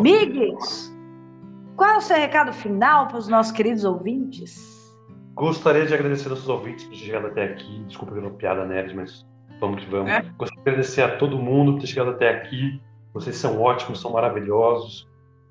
[0.00, 0.90] Migs,
[1.76, 4.80] qual é o seu recado final para os nossos queridos ouvintes?
[5.34, 7.84] Gostaria de agradecer aos ouvintes por ter chegado até aqui.
[7.86, 9.26] Desculpa pela piada nerd, mas
[9.60, 10.10] vamos que vamos.
[10.10, 10.22] É.
[10.38, 12.80] Gostaria de agradecer a todo mundo por ter chegado até aqui.
[13.12, 15.08] Vocês são ótimos, são maravilhosos.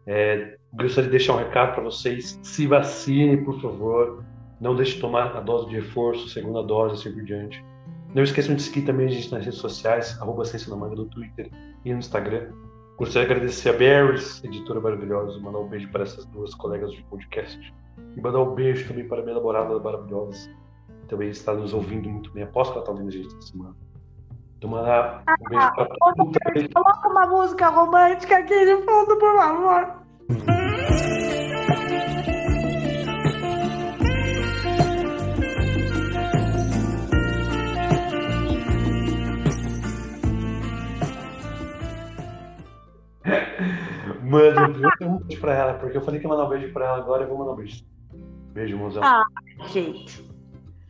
[0.07, 2.39] É, gostaria de deixar um recado para vocês.
[2.41, 4.23] Se vacine, por favor.
[4.59, 7.63] Não deixe de tomar a dose de reforço, segunda dose, assim por diante.
[8.13, 11.05] Não esqueçam de seguir também a gente nas redes sociais, arroba Ciência na Manga no
[11.05, 11.49] Twitter
[11.85, 12.49] e no Instagram.
[12.99, 17.01] Gostaria de agradecer a Berries, editora maravilhosa, mandar um beijo para essas duas colegas de
[17.03, 17.73] podcast.
[17.97, 20.49] E mandar um beijo também para a minha namorada maravilhosa,
[20.99, 22.43] que também está nos ouvindo muito bem.
[22.43, 23.75] Aposto que ela está ouvindo a gente essa semana.
[24.57, 26.69] Então, mandar um beijo para todo mundo também.
[26.69, 31.18] Coloca uma música romântica aqui de fundo, por favor.
[44.97, 46.97] Tenho um beijo pra ela, porque eu falei que ia mandar um beijo pra ela
[46.97, 47.83] agora, eu vou mandar um beijo.
[48.53, 49.03] Beijo, mozão.
[49.03, 49.23] Ah.
[49.71, 50.25] Gente,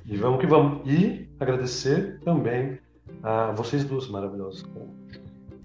[0.05, 0.81] E vamos que vamos.
[0.87, 2.79] E agradecer também
[3.23, 4.63] a vocês duas maravilhosas.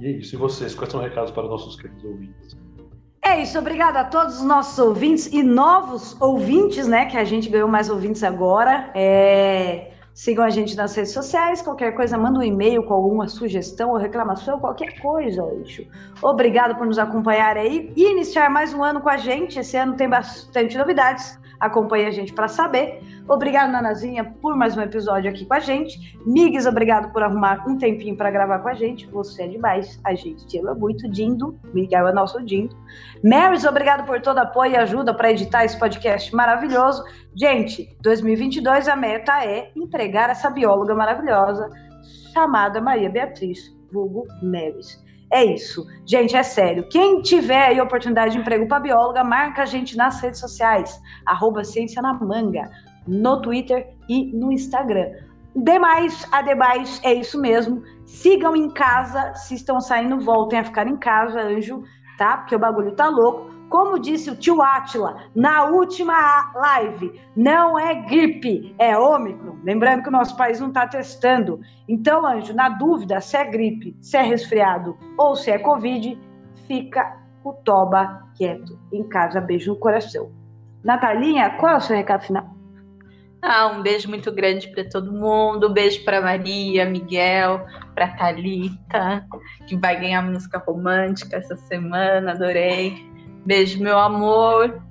[0.01, 0.35] E é isso.
[0.35, 2.57] E vocês, quais são os recados para os nossos queridos ouvintes?
[3.25, 3.59] é isso.
[3.59, 7.07] Obrigada a todos os nossos ouvintes e novos ouvintes, né?
[7.07, 8.91] Que a gente ganhou mais ouvintes agora.
[8.95, 11.61] É, Sigam a gente nas redes sociais.
[11.61, 15.85] Qualquer coisa, manda um e-mail com alguma sugestão ou reclamação, qualquer coisa, Eixo.
[16.23, 19.59] Obrigado por nos acompanhar aí e iniciar mais um ano com a gente.
[19.59, 21.37] Esse ano tem bastante novidades.
[21.65, 23.01] Acompanhe a gente para saber.
[23.27, 26.19] Obrigado, Nanazinha, por mais um episódio aqui com a gente.
[26.27, 29.07] Migues, obrigado por arrumar um tempinho para gravar com a gente.
[29.07, 29.99] Você é demais.
[30.05, 31.09] A gente te ama muito.
[31.09, 32.77] Dindo, Miguel é nosso Dindo.
[33.23, 37.03] Marys, obrigado por todo apoio e ajuda para editar esse podcast maravilhoso.
[37.35, 41.71] Gente, 2022 a meta é entregar essa bióloga maravilhosa
[42.35, 45.04] chamada Maria Beatriz, vulgo Marys.
[45.35, 45.85] É isso.
[46.07, 46.87] Gente, é sério.
[46.89, 50.97] Quem tiver oportunidade de emprego para bióloga, marca a gente nas redes sociais.
[51.27, 52.71] Arroba Ciência na Manga
[53.07, 55.11] no Twitter e no Instagram.
[55.57, 57.83] Demais, ademais, é isso mesmo.
[58.07, 61.83] Sigam em casa, se estão saindo, voltem a ficar em casa, anjo,
[62.17, 62.37] tá?
[62.37, 63.54] Porque o bagulho tá louco.
[63.75, 69.57] Como disse o tio Atila na última live, não é gripe, é ômicron.
[69.65, 71.61] Lembrando que o nosso país não está testando.
[71.89, 76.17] Então, anjo, na dúvida se é gripe, se é resfriado ou se é Covid,
[76.69, 79.41] fica o toba quieto em casa.
[79.41, 80.31] Beijo no coração.
[80.85, 82.49] Natalinha, qual é o seu recado final?
[83.43, 85.69] Ah, um beijo muito grande para todo mundo.
[85.69, 89.27] Um beijo para Maria, Miguel, para Talita,
[89.67, 92.31] que vai ganhar música romântica essa semana.
[92.31, 93.13] Adorei.
[93.45, 94.83] Beijo, meu amor.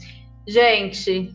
[0.47, 1.33] Gente,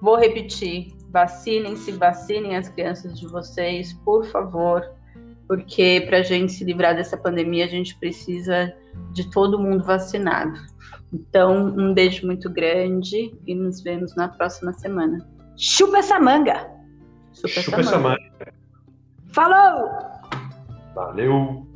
[0.00, 0.92] vou repetir.
[1.10, 4.84] Vacinem-se, vacinem as crianças de vocês, por favor,
[5.46, 8.74] porque para a gente se livrar dessa pandemia, a gente precisa
[9.12, 10.60] de todo mundo vacinado.
[11.10, 15.26] Então, um beijo muito grande e nos vemos na próxima semana.
[15.56, 16.70] Chupa essa manga.
[17.32, 18.18] Chupa, Chupa essa manga.
[19.32, 19.88] Falou!
[20.94, 21.67] Valeu!